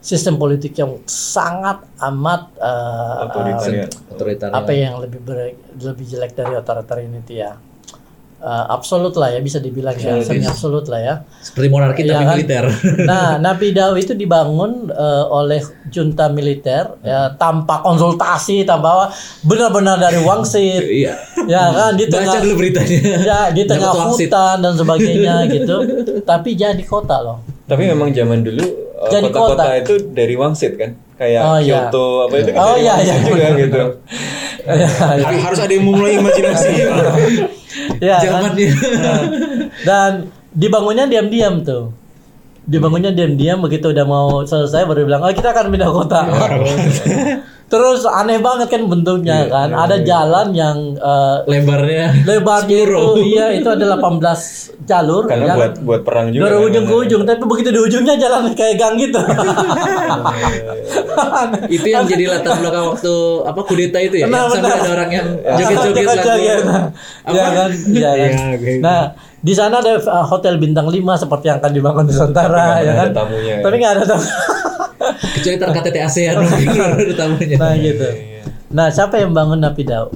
[0.00, 3.88] sistem politik yang sangat amat eh, Otoritarian.
[4.10, 4.56] Otoritarian.
[4.56, 7.56] apa yang lebih ber- lebih jelek dari otoritarian itu ya
[8.42, 12.24] Eh, absolut lah ya bisa dibilang ya semi absolut lah ya Seperti monarki Iya tapi
[12.24, 12.32] kan?
[12.32, 12.64] militer.
[13.10, 19.12] nah Naypyidaw itu dibangun eh, oleh junta militer ya, tanpa konsultasi tanpa
[19.42, 21.20] benar-benar dari wangsit Iya.
[21.44, 23.00] ya kan di Baca tengah dulu beritanya.
[23.20, 25.76] ya di tengah hutan dan sebagainya gitu
[26.22, 28.64] tapi jadi kota loh Tapi memang zaman dulu
[28.96, 29.76] uh, Jadi kota-kota kota.
[29.78, 31.86] itu dari wangsit kan, kayak Oh, iya.
[31.86, 33.14] Kyoto apa itu kan Oh, dari iya, iya.
[33.20, 33.80] juga gitu.
[34.76, 36.70] Har- Harus ada yang memulai imajinasi.
[38.04, 38.42] ya kan?
[38.54, 39.20] Nah,
[39.82, 40.10] dan
[40.50, 41.94] dibangunnya diam-diam tuh.
[42.60, 46.20] Dibangunnya diam-diam begitu udah mau selesai baru bilang oh kita akan pindah kota
[47.70, 52.26] terus aneh banget kan bentuknya kan ada jalan yang eh, Lebarnya.
[52.26, 54.18] lebarnya itu iya itu ada 18
[54.82, 55.86] jalur Karena ya buat kan?
[55.86, 56.42] buat perang juga.
[56.42, 57.06] dari kan, ujung ke namanya.
[57.06, 59.20] ujung tapi begitu di ujungnya jalan kayak gang gitu
[61.70, 63.14] itu yang jadi latar belakang waktu
[63.44, 64.26] apa kudeta itu ya.
[64.26, 66.18] Benar, yang sampai ada orang yang joget-joget lagu.
[66.18, 66.60] Joget-joget.
[66.60, 66.82] ya kan
[67.30, 68.10] ya kan Iya,
[68.56, 69.00] kayak nah
[69.40, 73.08] di sana ada uh, hotel bintang 5 seperti yang akan dibangun di Nusantara ya kan
[73.14, 73.56] tamunya.
[73.62, 74.26] tapi nggak ada tamu
[75.34, 76.36] Kecuali tar KTT ASEAN
[77.16, 77.56] tamunya.
[77.56, 78.42] nah gitu Iya.
[78.70, 80.12] nah siapa yang bangun Napidau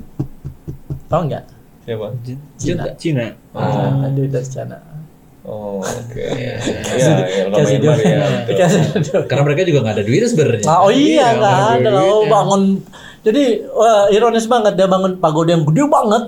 [1.09, 1.45] tahu nggak
[1.85, 2.16] Siapa?
[2.57, 2.82] Cina.
[2.97, 3.24] Cina.
[3.53, 4.80] Ah, dari dari sana
[5.45, 6.16] Oh, oke.
[6.16, 6.57] Iya.
[6.57, 10.64] Iya, ya, kasih ya, duit Karena mereka juga nggak ada duit sebenarnya.
[10.64, 12.32] Ah, oh iya nggak ada loh duitnya.
[12.32, 12.62] bangun
[13.20, 16.22] jadi wah, ironis banget dia bangun pagoda yang gede banget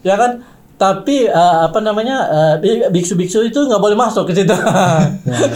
[0.00, 0.40] ya kan
[0.82, 2.16] tapi eh, apa namanya
[2.58, 5.06] eh, biksu-biksu itu nggak boleh masuk ke situ Nah,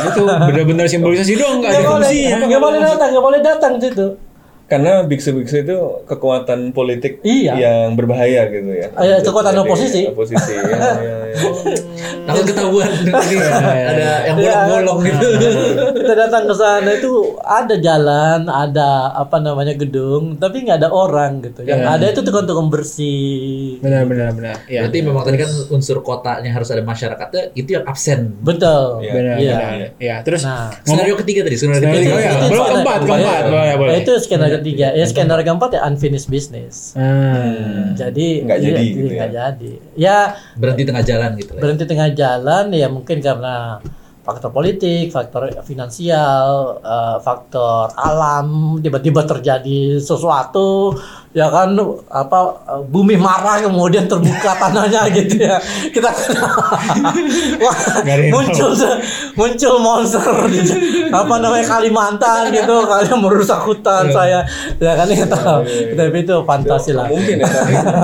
[0.07, 2.47] itu benar-benar simbolisasi dong, nggak ada boleh fungsinya.
[2.47, 4.07] nggak boleh datang nggak boleh datang situ
[4.67, 7.55] Karena biksu-biksu itu kekuatan politik Iya.
[7.55, 8.91] yang berbahaya gitu ya.
[8.93, 10.03] Eh, kekuatan Jadi, oposisi.
[10.07, 10.53] Oposisi.
[10.53, 10.67] ya,
[10.99, 11.37] ya, ya.
[12.27, 15.29] Takut ketahuan ini ada yang bolong-bolong gitu.
[15.97, 21.39] kita datang ke sana itu ada jalan ada apa namanya gedung tapi nggak ada orang
[21.41, 24.57] gitu yang ada itu tukang-tukang bersih Benar benar benar.
[24.67, 24.83] Iya.
[24.83, 28.35] Berarti memang tadi kan unsur kotanya harus ada masyarakatnya itu yang absen.
[28.41, 29.12] betul Iya.
[29.12, 29.55] Benar Iya.
[29.55, 29.89] benar.
[29.99, 30.75] Ya, terus Nah.
[30.83, 32.19] Skenario ketiga tadi, skenario Skenario ketiga.
[32.19, 32.31] ya.
[32.33, 33.43] Itu Belum keempat, keempat.
[33.47, 33.75] Ya.
[33.77, 37.93] Nah, itu skenario ketiga ya skenario keempat ya unfinished business Hmm.
[37.95, 39.17] jadi Nggak iya, jadi gitu ya.
[39.17, 40.19] nggak jadi ya
[40.55, 41.61] Berhenti tengah jalan gitu lah.
[41.61, 43.57] berhenti tengah jalan ya mungkin karena
[44.27, 50.99] faktor politik, faktor finansial, eh, faktor alam, tiba-tiba terjadi sesuatu,
[51.31, 51.79] ya kan
[52.11, 52.39] apa
[52.74, 55.62] eh, bumi marah kemudian terbuka tanahnya gitu ya.
[55.95, 56.11] Kita
[57.62, 57.77] Wah,
[58.35, 58.74] muncul
[59.39, 60.61] muncul monster di
[61.22, 64.43] apa namanya Kalimantan gitu, kalian merusak hutan saya.
[64.83, 65.62] Ya kan kita tahu.
[65.95, 67.07] Tapi itu fantasi lah.
[67.07, 67.47] Mungkin ya,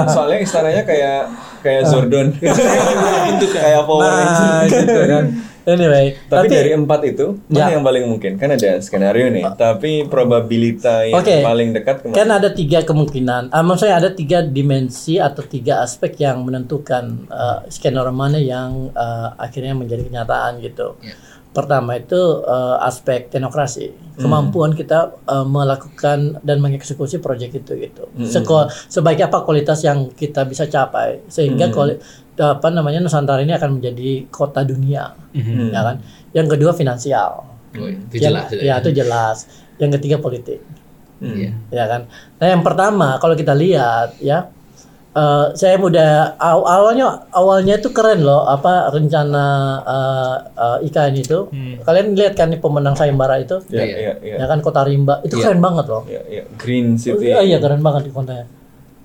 [0.07, 1.27] soalnya istananya kayak
[1.67, 2.31] kayak Zordon.
[2.39, 4.39] kayak Power Ranger.
[4.39, 5.25] Nah, gitu kan.
[5.63, 7.79] Anyway, Tapi, dari empat itu, mana Ya.
[7.79, 8.35] yang paling mungkin?
[8.35, 11.39] Kan ada skenario nih, tapi probabilita yang Oke.
[11.39, 12.17] paling dekat ke mana?
[12.19, 17.63] Kan ada tiga kemungkinan, ah, maksudnya ada tiga dimensi atau tiga aspek yang menentukan uh,
[17.71, 20.99] skenario mana yang uh, akhirnya menjadi kenyataan gitu.
[20.99, 21.15] Ya.
[21.53, 22.17] Pertama itu
[22.49, 28.09] uh, aspek teknokrasi, kemampuan kita uh, melakukan dan mengeksekusi proyek itu gitu.
[28.25, 32.01] Seko- sebaik apa kualitas yang kita bisa capai sehingga kuali-
[32.35, 35.13] apa namanya Nusantara ini akan menjadi kota dunia,
[35.69, 35.97] ya kan.
[36.31, 38.49] Yang kedua finansial, Oh, itu Yang- jelas.
[38.55, 39.37] ya itu jelas.
[39.77, 40.61] Yang ketiga politik
[41.19, 41.57] Iya.
[41.69, 42.05] ya kan.
[42.37, 44.49] Nah yang pertama kalau kita lihat ya
[45.13, 49.45] eh, saya udah aw- awalnya awalnya itu keren loh apa rencana
[49.83, 51.39] eh, eh, IKN itu.
[51.81, 53.61] Kalian lihat kan pemenang sayembara itu?
[53.69, 53.97] Ya, Iya.
[53.99, 54.35] iya, iya.
[54.41, 55.45] Ya kan Kota Rimba itu Iya.
[55.47, 56.03] keren banget loh.
[56.07, 56.43] Ya, ya.
[56.57, 57.29] Green City.
[57.31, 58.45] Oh, iya keren banget di kontanya.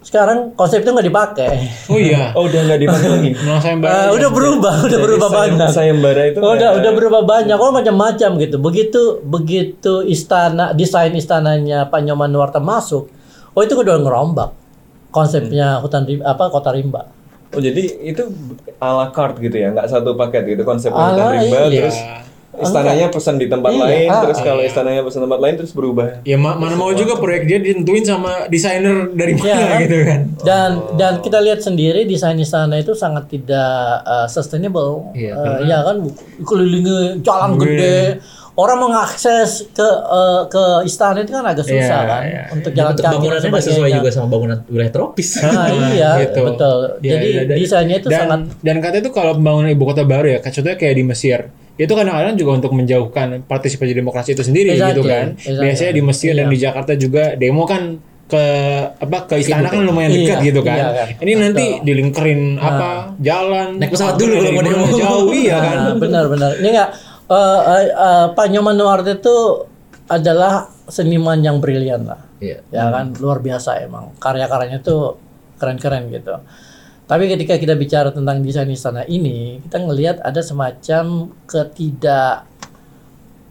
[0.08, 1.68] Sekarang konsep itu nggak dipakai.
[1.92, 2.32] Oh iya.
[2.32, 3.32] Oh, udah nggak dipakai lagi.
[3.44, 3.92] Menang sayembara.
[3.92, 5.70] Eh, udah berubah, udah Jadi berubah sayem- banyak.
[5.70, 8.56] Sayembara itu Oh, udah udah berubah banyak, oh macam-macam gitu.
[8.58, 13.12] Begitu begitu istana desain istananya Pak Nyoman Nuarta masuk,
[13.52, 14.56] oh itu udah ngerombak
[15.10, 17.12] konsepnya hutan rim- apa kota rimba.
[17.50, 18.24] Oh jadi itu
[18.78, 21.80] ala carte gitu ya, nggak satu paket gitu konsepnya Ala, hutan rimba iya.
[21.82, 21.98] terus
[22.60, 26.22] istananya pesan di tempat Iya, lain, ah, terus kalau istananya pesan tempat lain terus berubah.
[26.24, 29.78] Ya ma- mana mau juga proyek dia ditentuin sama desainer dari mana Iya.
[29.80, 30.20] gitu kan.
[30.40, 35.14] Dan dan kita lihat sendiri desain istana itu sangat tidak uh, sustainable.
[35.14, 35.98] Iya, Uh, ya kan
[36.42, 38.18] kelilingi jalan gede.
[38.54, 42.44] Orang mengakses ke uh, ke istana itu kan agak susah Iya, kan iya.
[42.50, 45.30] untuk jalan kaki bangunannya nggak sesuai juga sama bangunan wilayah tropis.
[45.40, 46.42] Nah, iya, Gitu.
[46.42, 46.78] betul.
[46.98, 50.02] Iya, Jadi iya, dan- desainnya itu dan, sangat dan katanya itu kalau pembangunan ibu kota
[50.04, 51.40] baru ya, contohnya kayak di Mesir,
[51.78, 55.26] itu kadang-kadang juga untuk menjauhkan partisipasi demokrasi itu sendiri Exactly, gitu kan.
[55.34, 55.62] exactly.
[55.62, 56.52] Biasanya di Mesir dan Iya.
[56.52, 57.84] di Jakarta juga demo kan
[58.28, 58.44] ke
[58.98, 60.76] apa ke istana kan lumayan dekat Iya, gitu kan.
[60.76, 61.08] iya kan.
[61.22, 64.86] Ini nanti dilingkerin apa jalan Naik pesawat dulu kalau mau demo.
[64.92, 65.76] jauh iya kan.
[65.80, 66.52] Nah, benar-benar.
[66.60, 66.90] Ini enggak
[67.30, 69.36] eh, eh, eh, Pak Nyoman Nuarte itu
[70.08, 72.20] adalah seniman yang brilian lah.
[72.40, 72.66] Iya.
[72.68, 74.12] Ya kan luar biasa emang.
[74.18, 75.16] Karya-karyanya tuh
[75.56, 76.36] keren-keren gitu.
[77.08, 82.44] Tapi ketika kita bicara tentang desain istana ini, kita ngelihat ada semacam ketidak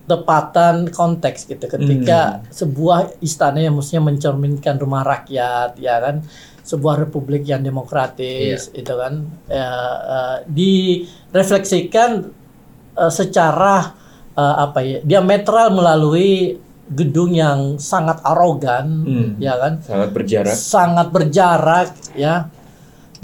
[0.07, 1.67] tepatan konteks gitu.
[1.67, 6.23] Ketika sebuah istana yang mestinya mencerminkan rumah rakyat ya kan
[6.63, 9.71] sebuah republik yang demokratis itu kan ya,
[10.03, 12.11] eh, direfleksikan
[12.95, 13.95] eh, secara
[14.37, 16.55] eh, apa ya diametral melalui
[16.87, 19.31] gedung yang sangat arogan Hmm.
[19.43, 19.83] ya kan.
[19.83, 20.55] Sangat berjarak.
[20.55, 22.47] sangat berjarak ya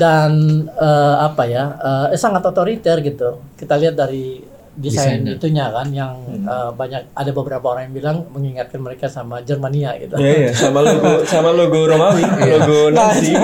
[0.03, 0.31] dan
[0.67, 1.65] eh, apa ya
[2.11, 3.39] eh, sangat otoriter gitu.
[3.55, 5.37] Kita lihat dari desain Desainnya.
[5.37, 6.17] itunya kan yang
[6.49, 10.17] eh, banyak ada beberapa orang yang bilang mengingatkan mereka sama Jermania gitu.
[10.17, 13.37] Iya, iya, sama logo sama logo Romawi, logo Nazi,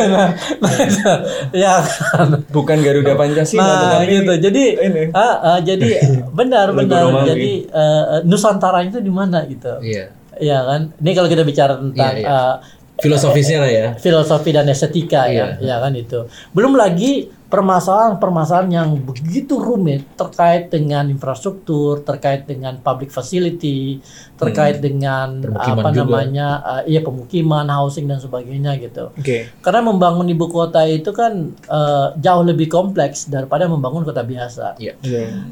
[1.52, 4.32] ya kan bukan Garuda Pancasila nah tetapi gitu.
[4.40, 5.02] Jadi ini.
[5.12, 5.88] ah, ah, jadi
[6.38, 7.12] benar benar.
[7.12, 7.28] Romawi.
[7.28, 9.78] jadi eh, Nusantara itu di mana gitu?
[9.84, 10.16] Iya.
[10.38, 10.94] ya kan?
[10.96, 12.28] Ini kalau kita bicara tentang Iya, iya.
[12.30, 12.54] eh,
[12.98, 13.86] Filosofisnya lah ya.
[13.94, 15.62] filosofi dan estetika ya, Iya.
[15.62, 16.26] ya kan itu.
[16.50, 24.04] Belum lagi permasalahan-permasalahan yang begitu rumit terkait dengan infrastruktur, terkait dengan public facility,
[24.36, 26.02] terkait dengan Permukiman apa juga.
[26.04, 26.48] namanya,
[26.84, 29.08] eh, iya pemukiman, housing dan sebagainya gitu.
[29.16, 29.48] Oke.
[29.64, 34.76] Karena membangun ibu kota itu kan eh, jauh lebih kompleks daripada membangun kota biasa.
[34.76, 34.98] Iya.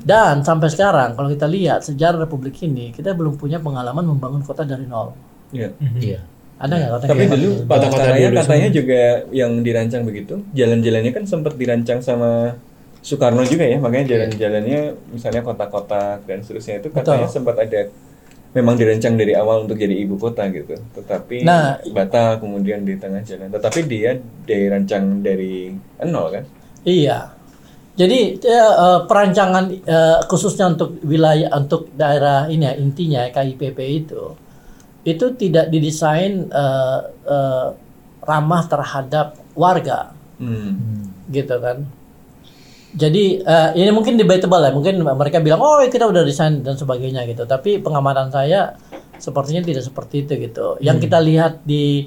[0.05, 4.69] Dan sampai sekarang kalau kita lihat sejarah Republik ini, kita belum punya pengalaman membangun kota
[4.69, 5.17] dari nol.
[5.49, 5.73] Iya.
[5.97, 6.21] Iya.
[6.57, 7.63] Ada nggak kota Tapi kayak dulu gitu?
[7.69, 12.57] Kota-kota katanya dulu katanya juga yang dirancang begitu, jalan-jalannya kan sempat dirancang sama
[13.05, 14.81] Soekarno juga ya, makanya jalan-jalannya
[15.15, 17.37] misalnya kota-kota dan seterusnya itu katanya Betul.
[17.39, 17.81] sempat ada
[18.57, 20.75] memang dirancang dari awal untuk jadi ibu kota gitu.
[20.97, 23.53] Tetapi Nah, bata kemudian di tengah jalan.
[23.53, 24.17] Tetapi dia
[24.49, 25.77] dirancang dari
[26.09, 26.45] nol kan?
[26.89, 27.37] Iya.
[27.97, 34.46] Jadi ya, eh, perancangan eh, khususnya untuk wilayah untuk daerah ini ya intinya KIPP itu
[35.07, 37.67] itu tidak didesain eh, eh,
[38.21, 41.09] ramah terhadap warga Hmm.
[41.27, 41.87] gitu kan.
[42.93, 44.69] Jadi eh, ini mungkin debatable ya.
[44.71, 47.45] Mungkin mereka bilang oh kita udah desain dan sebagainya gitu.
[47.45, 48.75] Tapi pengamatan saya
[49.17, 50.77] sepertinya tidak seperti itu gitu.
[50.79, 52.05] Yang kita lihat di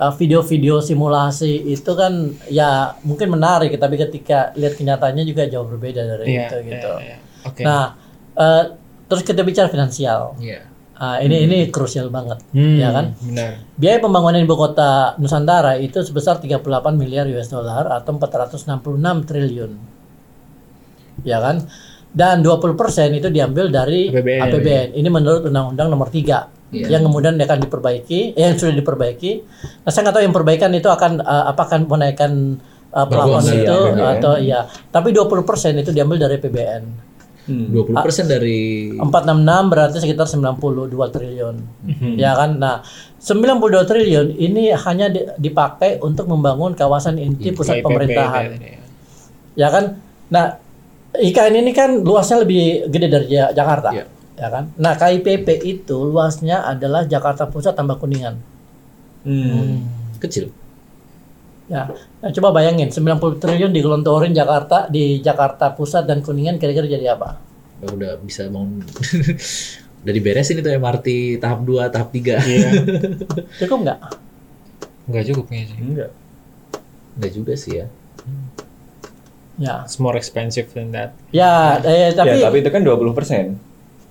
[0.00, 6.24] video-video simulasi itu kan ya mungkin menarik tapi ketika lihat kenyataannya juga jauh berbeda dari
[6.30, 6.92] Iya, itu gitu.
[6.96, 7.16] iya, iya.
[7.44, 7.60] Oke.
[7.60, 7.84] Nah,
[8.32, 8.64] eh,
[9.04, 10.40] terus kita bicara finansial.
[10.40, 10.69] Iya.
[11.00, 13.16] Ah, ini ini krusial banget, Hmm, ya kan?
[13.24, 13.64] Benar.
[13.80, 16.60] Biaya pembangunan ibu kota Nusantara itu sebesar 38
[16.92, 19.72] miliar US dollar atau 466 triliun.
[21.24, 21.64] Ya kan?
[22.12, 24.40] Dan 20% itu diambil dari APBN.
[24.44, 24.88] APBN.
[24.92, 26.86] Ini menurut Undang-Undang Nomor 3 Iya.
[26.86, 29.32] yang kemudian akan diperbaiki, eh, yang sudah diperbaiki.
[29.82, 32.32] Nah, saya nggak tahu yang perbaikan itu akan eh, apa akan menaikkan
[32.94, 34.60] eh, plafon itu ya, atau ya.
[34.92, 37.09] Tapi 20% itu diambil dari APBN.
[37.50, 37.66] Hmm.
[37.74, 41.56] 20% dari 466 berarti sekitar 92 triliun.
[41.82, 42.14] Mhm.
[42.14, 42.56] Ya kan?
[42.56, 42.86] Nah,
[43.18, 48.42] 92 triliun ini hanya di- dipakai untuk membangun kawasan inti pusat KIPP pemerintahan.
[48.54, 48.82] tadi ya.
[49.56, 49.98] Ya kan?
[50.30, 50.62] Nah,
[51.12, 53.90] IKN ini kan luasnya lebih gede dari Ja- Jakarta.
[53.90, 54.06] Iya.
[54.38, 54.70] Ya kan?
[54.78, 58.38] Nah, KIPP itu luasnya adalah Jakarta Pusat tambah Kuningan.
[59.20, 59.84] Hmm.
[60.16, 60.48] kecil.
[61.70, 61.86] Ya.
[62.18, 67.38] Nah, coba bayangin 90 triliun digelontorin Jakarta di Jakarta Pusat dan Kuningan kira-kira jadi apa?
[67.78, 68.82] Ya udah bisa bangun
[70.02, 72.42] udah diberesin itu MRT tahap 2, tahap 3.
[72.42, 72.70] Iya.
[73.62, 73.98] Cukup nggak?
[75.10, 75.78] Enggak cukup kayaknya sih.
[75.78, 76.10] Enggak.
[77.18, 77.86] Enggak juga sih ya.
[79.60, 81.12] Ya, It's more expensive than that.
[81.34, 83.12] ya, eh, tapi ya, tapi itu kan 20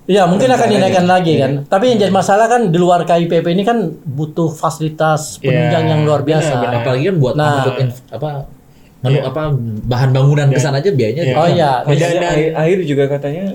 [0.10, 0.82] Ya mungkin akan Rencananya.
[0.82, 1.52] dinaikkan lagi kan.
[1.54, 1.70] Iya.
[1.70, 6.02] Tapi yang jadi masalah kan di luar KIPP ini kan butuh fasilitas penunjang Iya, yang
[6.02, 6.50] luar biasa.
[6.52, 6.82] benar, benar.
[6.82, 7.54] Apalagi kan buat Nah.
[7.62, 7.76] untuk
[8.10, 8.30] apa
[9.00, 9.42] menu apa
[9.86, 11.36] bahan bangunan ke sana aja biayanya Iya.
[11.38, 13.54] Oh iya, dan- air, air juga katanya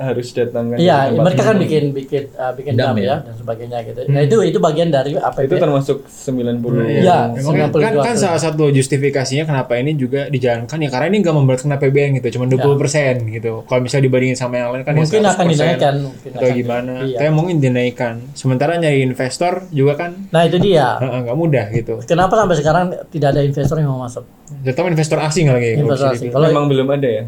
[0.00, 3.04] harus datangkan iya ke tempat mereka kan bikin bikin uh, bikin Dam dam, ya?
[3.04, 4.00] ya dan sebagainya gitu.
[4.08, 5.44] Nah itu itu bagian dari APB.
[5.44, 7.18] itu termasuk 90 Iya.
[7.36, 11.36] Makanya 92 kan, kan salah satu justifikasinya kenapa ini juga dijalankan ya karena ini nggak
[11.36, 13.52] memberatkan APBN gitu, cuma 20% gitu.
[13.68, 15.94] Kalau misalnya dibandingin sama yang lain kan ya mungkin akan 100%, dinaikkan.
[16.00, 16.92] Mungkin atau akan gimana.
[17.04, 17.16] Iya.
[17.20, 18.14] Tapi mungkin dinaikkan.
[18.32, 20.96] Sementara nyari investor juga kan Nah itu dia.
[20.96, 22.00] nggak mudah gitu.
[22.08, 24.24] Kenapa sampai sekarang tidak ada investor yang mau masuk?
[24.64, 25.76] Terutama investor asing lagi.
[25.76, 26.30] Investor asing.
[26.32, 27.24] Kalau memang belum ada ya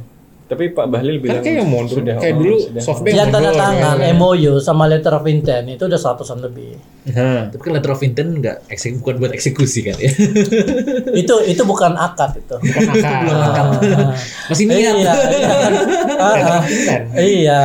[0.53, 1.97] tapi Pak Bahlil Kan bilang kayak mundur.
[1.97, 2.83] sudah Kayak oh, dulu sudah.
[2.83, 4.13] SoftBank yang tanda tangan ya.
[4.13, 6.77] MOU sama letter of intent itu udah seratusan lebih.
[7.09, 10.13] Nah, Tapi kan letter of intent nggak eksek- bukan buat eksekusi kan ya.
[11.25, 12.57] itu itu bukan akad itu.
[13.01, 13.67] akal.
[14.51, 14.77] Masih niat.
[14.77, 15.13] Iya, iya.
[16.15, 16.63] Ah, ah.
[17.17, 17.63] Iya.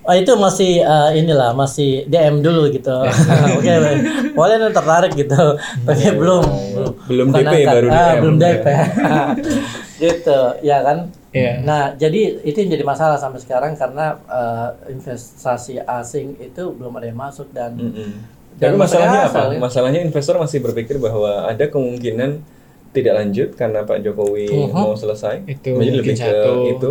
[0.00, 2.90] Ah, itu masih eh, inilah masih DM dulu gitu.
[3.52, 3.68] Oke,
[4.32, 5.44] boleh nih tertarik gitu.
[5.84, 7.74] Oke, belum belum Belum bukan DP, akad.
[7.76, 8.18] baru Ah, DM.
[8.18, 8.66] belum DP.
[10.00, 10.98] gitu, ya kan?
[11.30, 11.62] Iya.
[11.62, 17.06] Nah, jadi itu yang jadi masalah sampai sekarang karena eh, investasi asing itu belum ada
[17.06, 18.12] yang masuk dan Mm-mm.
[18.60, 19.32] Dan Tapi masalahnya apa?
[19.32, 19.58] akal, ya.
[19.58, 22.44] Masalahnya investor masih berpikir bahwa ada kemungkinan
[22.90, 24.74] tidak lanjut karena Pak Jokowi Mhm.
[24.74, 25.46] mau selesai.
[25.46, 26.52] Itu Jadi lebih ke satu.
[26.68, 26.90] itu.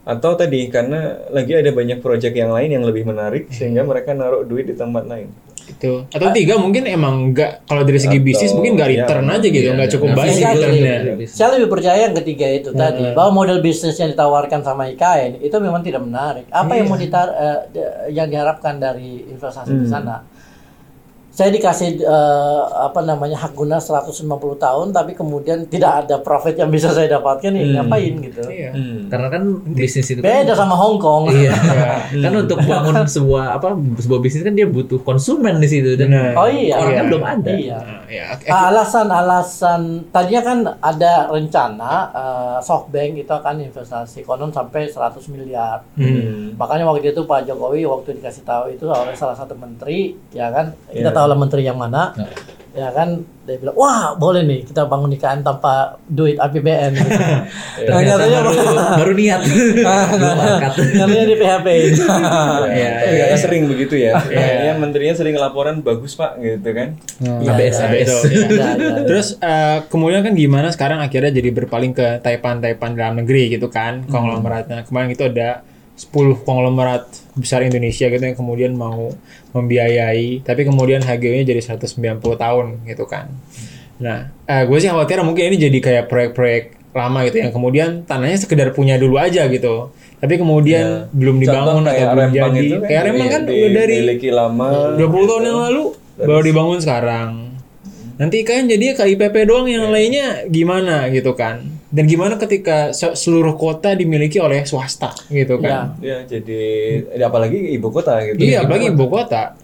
[0.00, 4.46] Atau tadi karena lagi ada banyak proyek yang lain yang lebih menarik sehingga mereka naruh
[4.46, 5.28] duit di tempat lain.
[5.70, 9.26] Itu atau tiga mungkin emang nggak kalau dari segi Atau- bisnis mungkin nggak iya, return
[9.26, 10.16] aja gitu iya, nggak cukup iya.
[10.16, 10.58] baik Exactly.
[10.58, 10.96] returnnya
[11.26, 15.56] Saya lebih percaya yang ketiga itu tadi bahwa model bisnis yang ditawarkan sama IKN itu
[15.56, 16.44] memang tidak menarik.
[16.50, 20.22] Apa yang mau ditar eh, di- yang diharapkan dari investasi di sana?
[21.30, 24.26] Saya dikasih eh, apa namanya hak guna 150
[24.58, 28.42] tahun tapi kemudian tidak ada profit yang bisa saya dapatkan nih ngapain gitu.
[28.50, 28.70] iya
[29.06, 31.30] Karena kan bisnis itu kan Beda sama Hong Kong.
[31.30, 31.54] Iya.
[32.26, 36.34] kan untuk bangun sebuah apa sebuah bisnis kan dia butuh konsumen di situ dan.
[36.34, 36.76] Oh iya.
[36.76, 37.08] orangnya Iya.
[37.08, 37.50] belum ada.
[37.50, 37.78] Iya.
[37.78, 45.16] Nah, ya Alasan-alasan tadinya kan ada rencana eh, SoftBank itu akan investasi konon sampai 100
[45.30, 45.80] miliar.
[45.94, 46.58] hmm.
[46.58, 50.74] Makanya waktu itu Pak Jokowi waktu dikasih tahu itu oleh salah satu menteri, ya kan,
[50.90, 51.20] kita Iya.
[51.20, 52.28] tahu lah menteri yang mana, Nah.
[52.70, 53.08] ya kan,
[53.42, 55.72] dia bilang, wah boleh nih kita bangun IKN tanpa
[56.06, 56.92] duit APBN.
[57.00, 57.10] Gitu.
[57.10, 57.42] nah,
[57.98, 58.50] Ternyata nyatanya baru,
[58.94, 59.40] baru niat.
[60.12, 60.72] Belum angkat.
[60.94, 61.66] nyatanya di PHP.
[62.70, 64.14] Iya, Ya, ya, sering begitu ya.
[64.16, 66.94] Kayaknya menterinya sering laporan bagus Pak gitu kan.
[67.18, 68.06] ABS, Nah, ABS.
[68.06, 68.46] itu, iya.
[68.46, 68.90] Ya, ya.
[69.02, 74.06] Terus eh, kemudian kan gimana sekarang akhirnya jadi berpaling ke Taipan-Taipan dalam negeri gitu kan
[74.06, 74.86] konglomeratnya.
[74.86, 75.66] Kemarin itu ada
[76.00, 76.08] 10
[76.40, 77.04] konglomerat
[77.36, 79.12] besar Indonesia gitu yang kemudian mau
[79.52, 83.28] membiayai tapi kemudian HGU-nya jadi 190 tahun gitu kan.
[84.00, 88.40] Nah, eh, gue sih khawatir mungkin ini jadi kayak proyek-proyek lama gitu yang kemudian tanahnya
[88.40, 89.92] sekedar punya dulu aja gitu.
[90.16, 91.12] Tapi kemudian Ya.
[91.12, 92.60] belum dibangun Contoh atau belum jadi.
[92.62, 93.96] itu kayak Rempang kan di- udah dari
[94.30, 94.66] lama.
[94.96, 95.82] 20 tahun yang lalu
[96.18, 97.28] baru dibangun sekarang.
[98.16, 99.92] Nanti kan jadi KIPP doang yang Iya.
[99.92, 101.79] lainnya gimana gitu kan.
[101.90, 105.98] Dan gimana ketika se- seluruh kota dimiliki oleh swasta gitu kan.
[105.98, 106.62] Ya, jadi
[107.10, 108.38] ya, apalagi ibu kota gitu.
[108.38, 109.58] Iya, apalagi ibu kota.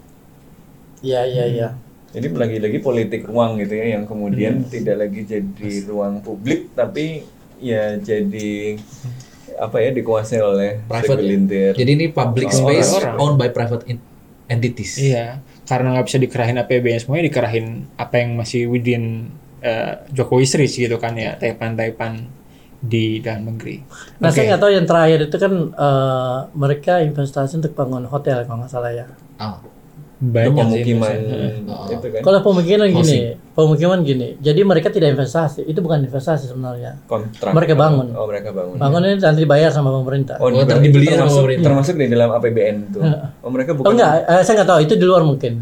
[1.01, 1.69] Iya, iya, iya.
[2.11, 4.67] Jadi lagi-lagi politik ruang gitu ya yang kemudian Hmm.
[4.67, 7.23] tidak lagi jadi ruang publik tapi
[7.57, 8.81] ya jadi
[9.55, 11.13] apa ya dikuasai oleh Private.
[11.15, 11.71] segelintir.
[11.75, 13.17] Jadi ini public Oh, space orang-orang.
[13.17, 14.05] owned by private in-
[14.47, 14.97] entities.
[14.97, 19.29] Iya, karena nggak bisa dikerahin APBN semuanya dikerahin apa yang masih within
[19.59, 22.13] uh, Jokowi's reach gitu kan ya, Taipan-Taipan
[22.79, 23.81] di dalam negeri.
[24.19, 24.37] Nah, Oke.
[24.37, 28.71] saya nggak tahu yang terakhir itu kan eh, mereka investasi untuk bangun hotel kalau nggak
[28.71, 29.07] salah ya.
[29.37, 29.73] Ah, Itu
[30.23, 31.93] Banyak sih pemukiman investasi.
[31.93, 33.19] itu kan Kalau pemukiman gini,
[33.53, 34.29] pemukiman gini.
[34.39, 37.01] Jadi mereka tidak investasi, itu bukan investasi sebenarnya.
[37.05, 37.53] kontrak.
[37.53, 38.13] Mereka bangun.
[38.13, 38.77] Oh, mereka bangun.
[38.77, 40.37] Bangun ini nanti dibayar sama pemerintah.
[40.37, 41.65] Oh, Oh, berarti dibeli sama termasuk, pemerintah.
[41.67, 42.99] termasuk di dalam APBN itu.
[43.41, 45.53] Oh, mereka Oh bukan enggak, eh, saya nggak tahu itu di luar mungkin.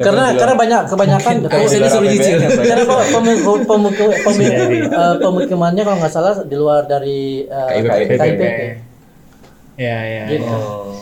[0.00, 1.34] Nah, karena karena banyak kebanyakan
[1.68, 2.50] saya disuruh yang banyak.
[2.56, 3.92] karena pe- pemu- pemu-
[4.24, 4.48] pemu-
[4.88, 8.42] eh, pemukimannya kalau nggak salah di luar dari eh, KIPP.
[9.76, 10.24] Ya, ya.
[10.24, 10.40] Gitu.
[10.40, 10.56] ya.
[10.56, 10.96] Oh.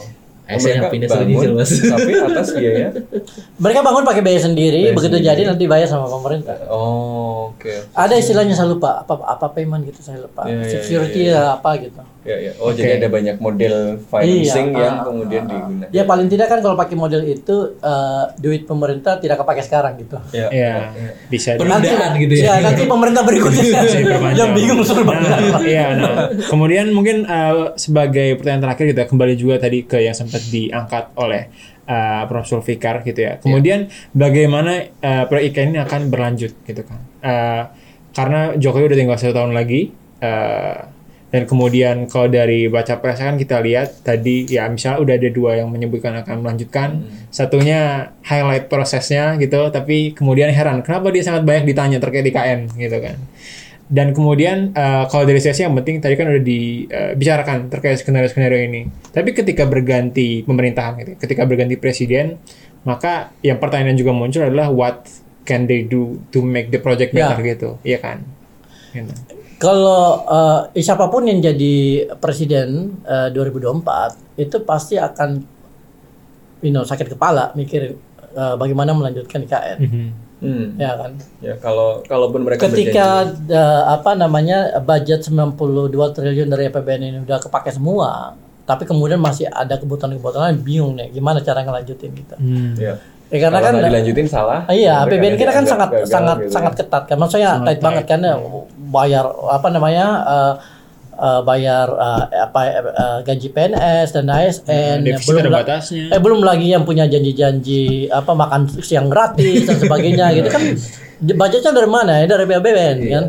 [0.49, 1.71] Eh, saya nggak pindah suruh bangun, nyicil, Mas.
[1.93, 2.89] Tapi atas biaya.
[3.55, 5.29] Mereka bangun pakai biaya sendiri, Biaya begitu sendiri.
[5.31, 6.57] jadi nanti bayar sama pemerintah.
[6.67, 7.69] Oh, oke.
[7.93, 10.49] Ada istilahnya saya lupa apa apa payment gitu saya lupa.
[10.49, 12.01] Iya, iya, Security iya, ya, apa gitu.
[12.29, 12.53] Ya, ya.
[12.61, 15.51] Oh, jadi ada banyak model financing Iya, yang ah, kemudian ah.
[15.51, 15.91] digunakan.
[15.97, 20.21] Ya paling tidak kan kalau pakai model itu eh, duit pemerintah tidak kepake sekarang gitu.
[20.37, 20.93] Ya, Ya,
[21.33, 22.61] bisa Penundaan gitu ya.
[22.61, 24.37] Ya nanti pemerintah berikutnya berpanjang.
[24.37, 25.25] yang bingung suruh bayar.
[25.25, 26.15] Nah, Iya, nah.
[26.53, 31.49] Kemudian mungkin uh, sebagai pertanyaan terakhir kita kembali juga tadi ke yang sempat diangkat oleh
[31.89, 32.45] uh, Prof.
[32.45, 33.41] Sulfikar gitu ya.
[33.41, 37.01] Kemudian bagaimana uh, proyek IKN ini akan berlanjut gitu kan.
[37.25, 37.65] Uh,
[38.19, 40.77] karena Jokowi udah tinggal satu tahun lagi eh,
[41.29, 45.61] dan kemudian kalau dari baca pres kan kita lihat tadi ya misalnya udah ada dua
[45.61, 47.05] yang menyebutkan akan melanjutkan.
[47.29, 52.97] Satunya highlight prosesnya gitu tapi kemudian heran kenapa dia sangat banyak ditanya terkait IKN gitu
[53.05, 53.21] kan.
[53.89, 58.89] Dan kemudian eh, kalau dari sesi yang penting tadi kan udah dibicarakan terkait skenario-skenario ini.
[59.13, 62.41] Tapi ketika berganti pemerintahan gitu ketika berganti presiden
[62.89, 65.05] maka yang pertanyaan juga muncul adalah what
[65.45, 67.37] can they do to make the project Ya.
[67.37, 67.71] better gitu.
[67.85, 68.25] Iya kan?
[68.97, 69.13] Gitu.
[69.59, 70.23] Kalau
[70.73, 71.75] eh, siapa pun yang jadi
[72.19, 75.43] presiden eh, 2024 itu pasti akan
[76.63, 77.99] you know, sakit kepala mikirin
[78.33, 79.79] eh, bagaimana melanjutkan IKN.
[79.79, 80.07] Mhm.
[80.39, 80.79] Hmm.
[80.79, 81.19] Ya kan?
[81.43, 87.19] Ya kalau kalaupun mereka Ketika berjanji- eh, apa namanya budget 92 triliun dari APBN ini
[87.27, 92.37] udah kepake semua, tapi kemudian masih ada kebutuhan-kebutuhan lain, bingung nih gimana cara ngelanjutin gitu.
[92.39, 92.79] Hmm.
[92.79, 92.95] ya.
[93.29, 94.61] Ya, karena Kalau kan dilanjutin salah.
[94.65, 96.79] Ah, Iya, APBN kita kan sangat gagal sangat gitu sangat ya.
[96.81, 97.17] ketat kan.
[97.19, 98.35] Maksudnya Sangat tight banget kan ya,
[98.89, 100.55] bayar apa namanya eh,
[101.15, 106.05] eh, bayar eh, apa eh, gaji PNS dan ASN Nah, belum ada batasnya.
[106.09, 110.63] eh belum lagi yang punya janji-janji apa makan siang gratis dan sebagainya gitu kan
[111.21, 113.25] budgetnya dari mana ya dari APBN kan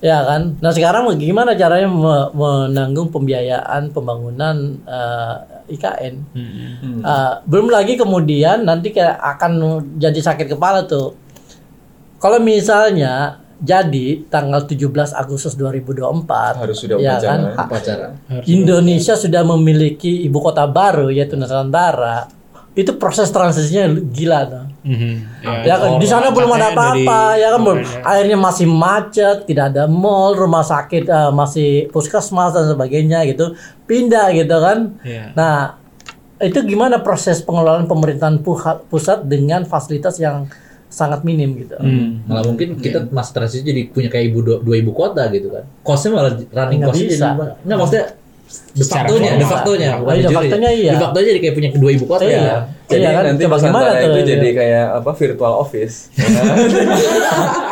[0.00, 5.34] ya kan nah sekarang gimana caranya me- menanggung pembiayaan pembangunan eh,
[5.70, 7.00] IKN Hmm.
[7.00, 9.52] Uh, belum lagi kemudian nanti kayak akan
[9.96, 11.16] jadi sakit kepala tuh.
[12.20, 17.24] Kalau misalnya jadi tanggal 17 Agustus 2024 Harus sudah ya upacara.
[17.24, 18.06] kan, upacara.
[18.44, 22.28] Indonesia sudah memiliki ibu kota baru yaitu Nusantara.
[22.74, 24.64] Itu proses transisinya gila tuh.
[24.84, 25.12] Mhm.
[25.64, 26.92] Ya kan di sana belum ada apa-apa
[27.32, 27.78] dari- ya kan belum.
[27.80, 28.04] makanya.
[28.04, 33.56] Akhirnya masih macet, tidak ada mall, rumah sakit eh, masih puskesmas dan sebagainya gitu.
[33.84, 34.92] Pindah gitu kan.
[35.00, 35.32] Iya.
[35.32, 35.80] Nah,
[36.36, 38.44] itu gimana proses pengelolaan pemerintahan
[38.84, 40.44] pusat dengan fasilitas yang
[40.86, 41.74] sangat minim gitu.
[41.74, 42.22] Hmm.
[42.24, 45.64] Malah mungkin kita mas transisi jadi punya kayak ibu dua, dua ibu kota gitu kan.
[45.80, 47.34] Costnya malah running bisa.
[47.34, 48.06] jadi nggak maksudnya
[48.70, 50.36] de Secara factonya, de factonya, Oh, bukan iya, de ya.
[50.36, 50.92] factonya iya.
[50.92, 52.36] De factonya jadi kayak punya dua ibu kota Iya.
[52.36, 52.58] ya.
[52.84, 53.22] Jadi Iya kan?
[53.26, 54.04] nanti Coba gimana tuh?
[54.04, 55.94] itu jadi kayak apa virtual office.
[56.14, 56.56] ya kan?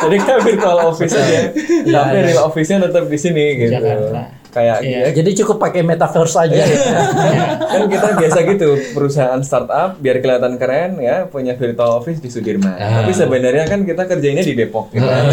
[0.01, 1.39] jadi kayak virtual office aja.
[1.85, 3.73] Tapi real office-nya tetap di sini gitu.
[3.73, 4.23] Jakarta.
[4.53, 4.99] Kayak Iya.
[4.99, 6.53] ya, Jadi cukup pakai metaverse aja.
[6.55, 6.65] Iya.
[6.69, 7.45] ya.
[7.73, 12.69] kan kita biasa gitu perusahaan startup biar kelihatan keren ya punya virtual office di Sudirman.
[12.71, 13.01] Ah.
[13.01, 15.03] Tapi sebenarnya kan kita kerjainnya di Depok gitu.
[15.03, 15.25] kan.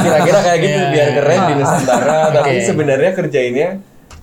[0.00, 1.14] Kira-kira kayak gitu Iya, biar iya.
[1.14, 3.68] keren di Nusantara tapi sebenarnya kerjainnya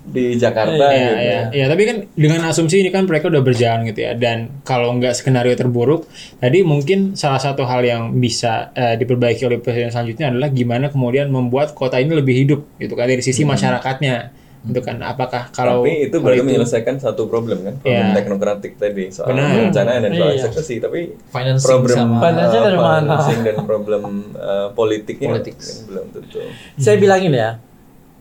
[0.04, 1.16] di Jakarta Iya, gitu.
[1.16, 1.39] iya.
[1.52, 4.14] Iya, tapi kan dengan asumsi ini kan mereka udah berjalan gitu ya.
[4.14, 9.58] Dan kalau nggak skenario terburuk, tadi mungkin salah satu hal yang bisa eh, diperbaiki oleh
[9.58, 14.34] presiden selanjutnya adalah gimana kemudian membuat kota ini lebih hidup gitu kan dari sisi masyarakatnya.
[14.62, 18.14] Itu kan apakah kalau tapi itu baru menyelesaikan satu problem kan, problem Iya.
[18.14, 19.58] teknokratik tadi soal Benar.
[19.72, 20.38] perencanaan dan soal Iya.
[20.39, 24.02] eksekusi, tapi Financing problem sama- Financing dari uh, financing dan problem
[24.34, 25.58] uh, politiknya Politik.
[25.84, 26.38] belum tentu.
[26.78, 27.58] Saya bilangin ya,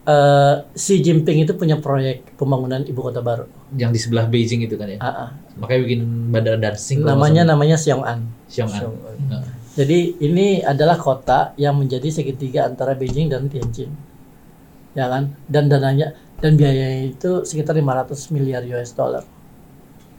[0.07, 3.44] eh, Xi Jinping itu punya proyek pembangunan ibu kota baru.
[3.76, 4.98] Yang di sebelah Beijing itu kan ya.
[5.01, 5.30] Ah.
[5.61, 6.01] Makanya bikin
[6.32, 7.05] bandara dancing.
[7.05, 8.24] Namanya namanya Xiong'an.
[8.48, 8.90] Xiong'an.
[9.28, 9.44] Nah.
[9.76, 13.90] Jadi ini adalah kota yang menjadi segitiga antara Beijing dan Tianjin.
[14.98, 15.38] Ya kan?
[15.46, 19.22] Dan dananya dan biayanya itu sekitar 500 miliar US dollar.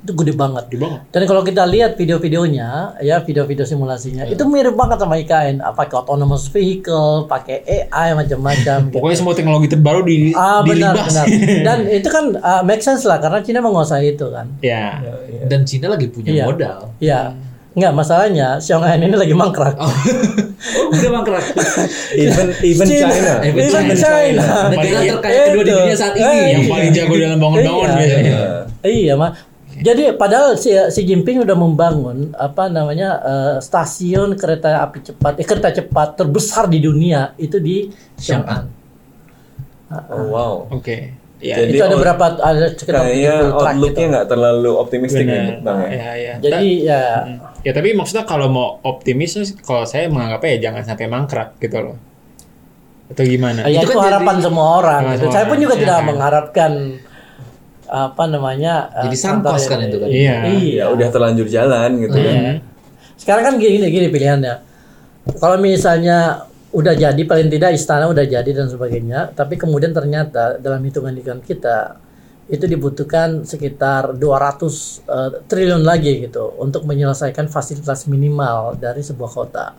[0.02, 0.66] Itu gede banget.
[0.66, 1.02] Gede banget.
[1.10, 5.62] Dan kalau kita lihat video-videonya, ya video-video simulasinya, itu mirip banget sama IKN.
[5.62, 8.78] Apa pakai autonomous vehicle, pakai AI macam-macam.
[8.88, 8.98] gitu.
[8.98, 11.14] Pokoknya semua teknologi terbaru di Ah benar dilibas.
[11.14, 11.26] benar.
[11.70, 14.50] Dan itu kan uh, make sense lah karena Cina menguasai itu kan.
[14.60, 15.02] ya.
[15.46, 16.46] Dan Cina lagi punya Iya.
[16.46, 16.78] modal.
[16.98, 17.22] Ya.
[17.72, 19.80] Enggak masalahnya Xiong'an ini lagi mangkrak.
[19.80, 19.88] Oh,
[20.92, 21.46] udah mangkrak.
[22.12, 24.44] Even even China, Even even China.
[24.68, 26.36] Negara Paling- terkaya kedua di dunia saat ini.
[26.52, 27.96] Yang paling jago dalam bangun-bangun Iya.
[27.96, 28.36] biasanya.
[28.82, 29.32] Iya, mah.
[29.82, 35.46] Jadi padahal si, Xi Jinping udah membangun apa namanya eh, stasiun kereta api cepat, eh,
[35.46, 38.70] kereta cepat terbesar di dunia itu di Xiong'an.
[40.08, 40.54] Oh wow.
[40.70, 41.18] Oke.
[41.42, 41.58] Ya.
[41.58, 44.12] Jadi itu ada berapa ada sekitar Kayaknya 70 track outlooknya gitu.
[44.14, 45.90] nggak terlalu optimistik ya, bang ya.
[45.90, 46.34] Ya, ya.
[46.38, 47.02] Jadi ya
[47.62, 51.98] Ya tapi maksudnya kalau mau optimis, kalau saya menganggapnya ya jangan sampai mangkrak gitu loh.
[53.10, 53.66] Atau gimana?
[53.66, 55.02] ya Itu itu, kan harapan jadi- semua orang.
[55.04, 55.18] Gitu.
[55.20, 56.06] semua Saya pun orang, juga ya tidak kan.
[56.08, 56.72] mengharapkan
[57.92, 60.08] apa namanya eh, Jadi sangkos kantor kan itu kan?
[60.08, 60.36] Iya.
[60.80, 62.36] Ya udah terlanjur jalan gitu kan.
[62.40, 62.58] Hmm.
[63.20, 64.56] Sekarang kan gini gini pilihannya.
[65.38, 70.80] Kalau misalnya udah jadi paling tidak istana udah jadi dan sebagainya, tapi kemudian ternyata dalam
[70.88, 72.00] hitungan hitungan kita
[72.48, 79.76] itu dibutuhkan sekitar 200 eh, triliun lagi gitu untuk menyelesaikan fasilitas minimal dari sebuah kota.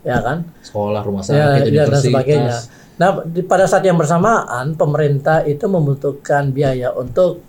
[0.00, 0.48] Ya kan?
[0.64, 2.56] Sekolah, rumah Ya, sakit, ya, dan sebagainya.
[3.00, 7.40] Nah, di- pada saat yang bersamaan pemerintah itu membutuhkan biaya untuk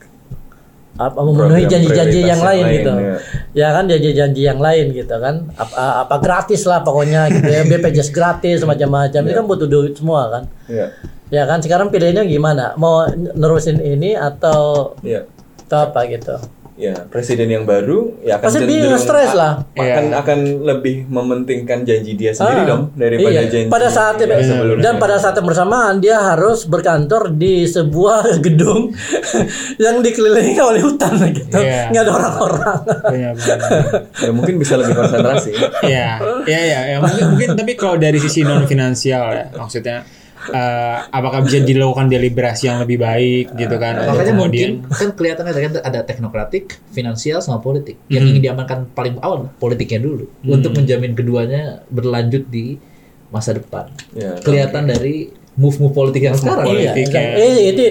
[0.96, 2.92] apa memenuhi janji-janji yang lain lain, gitu.
[2.94, 3.16] ya.
[3.52, 5.50] Ya kan janji-janji yang lain gitu kan.
[5.56, 7.62] Apa, apa gratis lah pokoknya gitu ya.
[7.70, 9.22] BPJS gratis macam-macam.
[9.24, 10.44] Ini kan butuh duit semua kan.
[10.72, 10.88] Iya.
[11.32, 12.76] Ya kan sekarang pilihannya gimana?
[12.76, 15.26] Mau nerusin ini atau Iya.
[15.68, 16.36] atau apa gitu?
[16.82, 19.70] Ya, presiden yang baru ya akan Pasti cenderung stres lah.
[19.72, 23.46] akan akan lebih mementingkan janji dia sendiri Ah, dong daripada iya.
[23.46, 24.82] janji pada saat yang sebelumnya.
[24.82, 28.90] dan pada saat yang bersamaan dia harus berkantor di sebuah gedung
[29.78, 31.94] yang dikelilingi oleh hutan gitu Iya.
[31.94, 32.80] nggak ada orang-orang
[33.38, 33.70] benar.
[34.18, 35.52] ya mungkin bisa lebih konsentrasi.
[35.84, 40.02] Iya, iya, iya, ya, mungkin, mungkin tapi kalau dari sisi non finansial ya, maksudnya
[40.50, 44.02] eh, apakah bisa dilakukan deliberasi yang lebih baik gitu kan?
[44.02, 48.02] Makanya Kemudian- mungkin kan kelihatan ada, ada teknokratik, finansial sama politik.
[48.08, 52.82] Yang ingin diamankan paling awal politiknya dulu untuk menjamin keduanya berlanjut di
[53.30, 53.88] masa depan.
[54.12, 56.66] Ya, Kelihatan dari move-move politik yang sekarang.
[56.74, 57.22] iya politik iya.
[57.22, 57.32] ya.
[57.38, 57.84] Eh, itu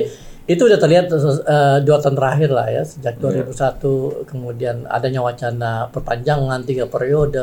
[0.51, 6.67] itu udah terlihat eh, dua tahun terakhir lah ya sejak 2001 kemudian adanya wacana perpanjangan
[6.67, 7.39] tiga periode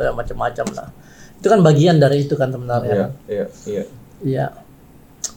[0.00, 0.88] dan macam-macam lah
[1.36, 3.46] itu kan bagian dari itu kan sebenarnya Iya, kan.
[3.68, 3.82] iya,
[4.22, 4.52] iya.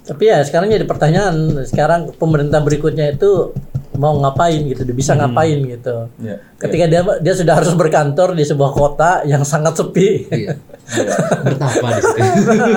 [0.05, 3.53] Tapi ya sekarang jadi pertanyaan, sekarang pemerintah berikutnya itu
[3.99, 6.07] mau ngapain gitu, dia bisa ngapain gitu.
[6.17, 6.39] Iya.
[6.55, 10.25] Ketika dia dia sudah harus berkantor di sebuah kota yang sangat sepi.
[10.31, 10.55] Iya.
[11.45, 12.21] Bertapa di situ.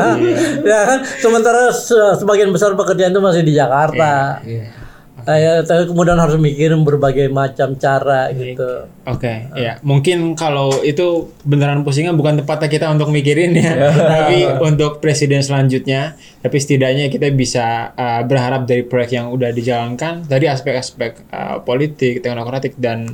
[0.72, 4.42] ya kan, sementara se- sebagian besar pekerjaan itu masih di Jakarta.
[4.44, 4.66] Iya.
[4.68, 4.81] Nah,
[5.30, 8.90] ya, tapi kemudian harus mikirin berbagai macam cara gitu.
[9.06, 14.98] Oke, ya mungkin kalau itu beneran pusingan bukan tempatnya kita untuk mikirin ya, tapi untuk
[14.98, 16.18] presiden selanjutnya.
[16.42, 22.18] Tapi setidaknya kita bisa uh, berharap dari proyek yang udah dijalankan dari aspek-aspek uh, politik,
[22.18, 23.06] teknokratik dan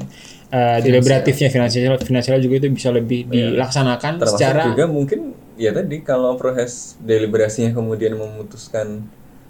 [0.52, 6.00] uh, deliberatifnya finansial, finansial juga itu bisa lebih dilaksanakan Termasuk secara juga mungkin ya tadi
[6.06, 9.04] kalau proses deliberasinya kemudian memutuskan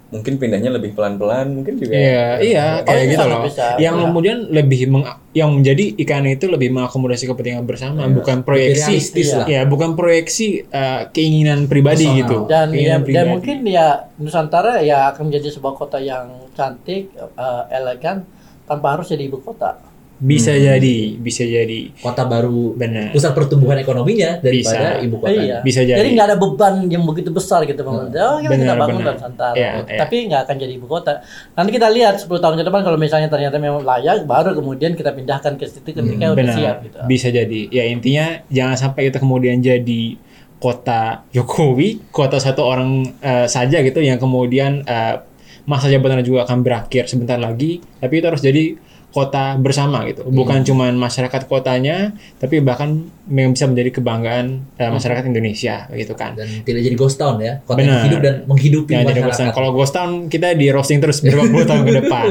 [0.09, 3.41] mungkin pindahnya lebih pelan-pelan mungkin juga Iya, iya kayak ini gitu loh.
[3.45, 3.77] bisa.
[3.77, 4.03] Yang Iya.
[4.03, 8.97] kemudian lebih meng, yang menjadi ikan itu lebih mengakomodasi kepentingan bersama, bukan proyeksi.
[9.31, 9.45] lah.
[9.45, 12.19] Ya, bukan proyeksi uh, keinginan pribadi Personal.
[12.19, 12.35] gitu.
[12.45, 13.29] Dan ya, Keinginan dan pribadi.
[13.29, 13.87] mungkin ya
[14.17, 18.25] Nusantara ya akan menjadi sebuah kota yang cantik, eh, elegan
[18.65, 19.77] tanpa harus jadi ibu kota.
[20.19, 21.95] Bisa jadi, bisa jadi.
[21.95, 23.15] Kota baru Benar.
[23.15, 25.07] pusat pertumbuhan ekonominya daripada Bisa.
[25.07, 25.31] ibu kota.
[25.31, 25.57] Iya.
[25.63, 26.03] Bisa jadi.
[26.03, 28.35] nggak ada beban yang begitu besar gitu pemerintah.
[28.35, 29.15] Oh, kita, kita Benar, bangun benar.
[29.15, 29.55] Nusantara.
[29.55, 29.99] Iya, iya.
[30.03, 31.23] Tapi nggak akan jadi ibu kota.
[31.55, 35.15] Nanti kita lihat 10 tahun ke depan kalau misalnya ternyata memang layak, baru kemudian kita
[35.15, 36.55] pindahkan ke situ ketika udah Benar.
[36.59, 36.97] siap gitu.
[37.07, 37.61] Bisa jadi.
[37.71, 40.19] Ya intinya jangan sampai itu kemudian jadi
[40.59, 45.15] kota Jokowi, kota satu orang eh, saja gitu yang kemudian eh,
[45.63, 48.75] masa jabatannya juga akan berakhir sebentar lagi, tapi itu harus jadi
[49.09, 50.21] kota bersama gitu.
[50.29, 56.37] Bukan cuman masyarakat kotanya, tapi bahkan yang bisa menjadi kebanggaan eh, masyarakat Indonesia gitu kan.
[56.37, 57.61] Dan tidak jadi ghost town ya.
[57.65, 57.89] Kota Benar.
[57.89, 59.25] yang hidup dan menghidupi jadi masyarakat.
[59.25, 59.51] ghost town.
[59.57, 62.27] Kalau ghost town kita di roasting terus berapa puluh tahun ke depan.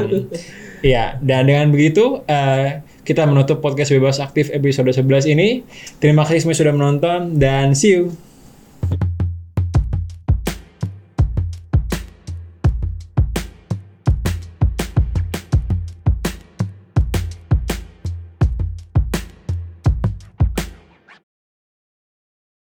[0.79, 5.65] Iya, dan dengan begitu eh, kita menutup podcast bebas aktif episode 11 ini.
[5.99, 8.28] Terima kasih semua sudah menonton dan see you.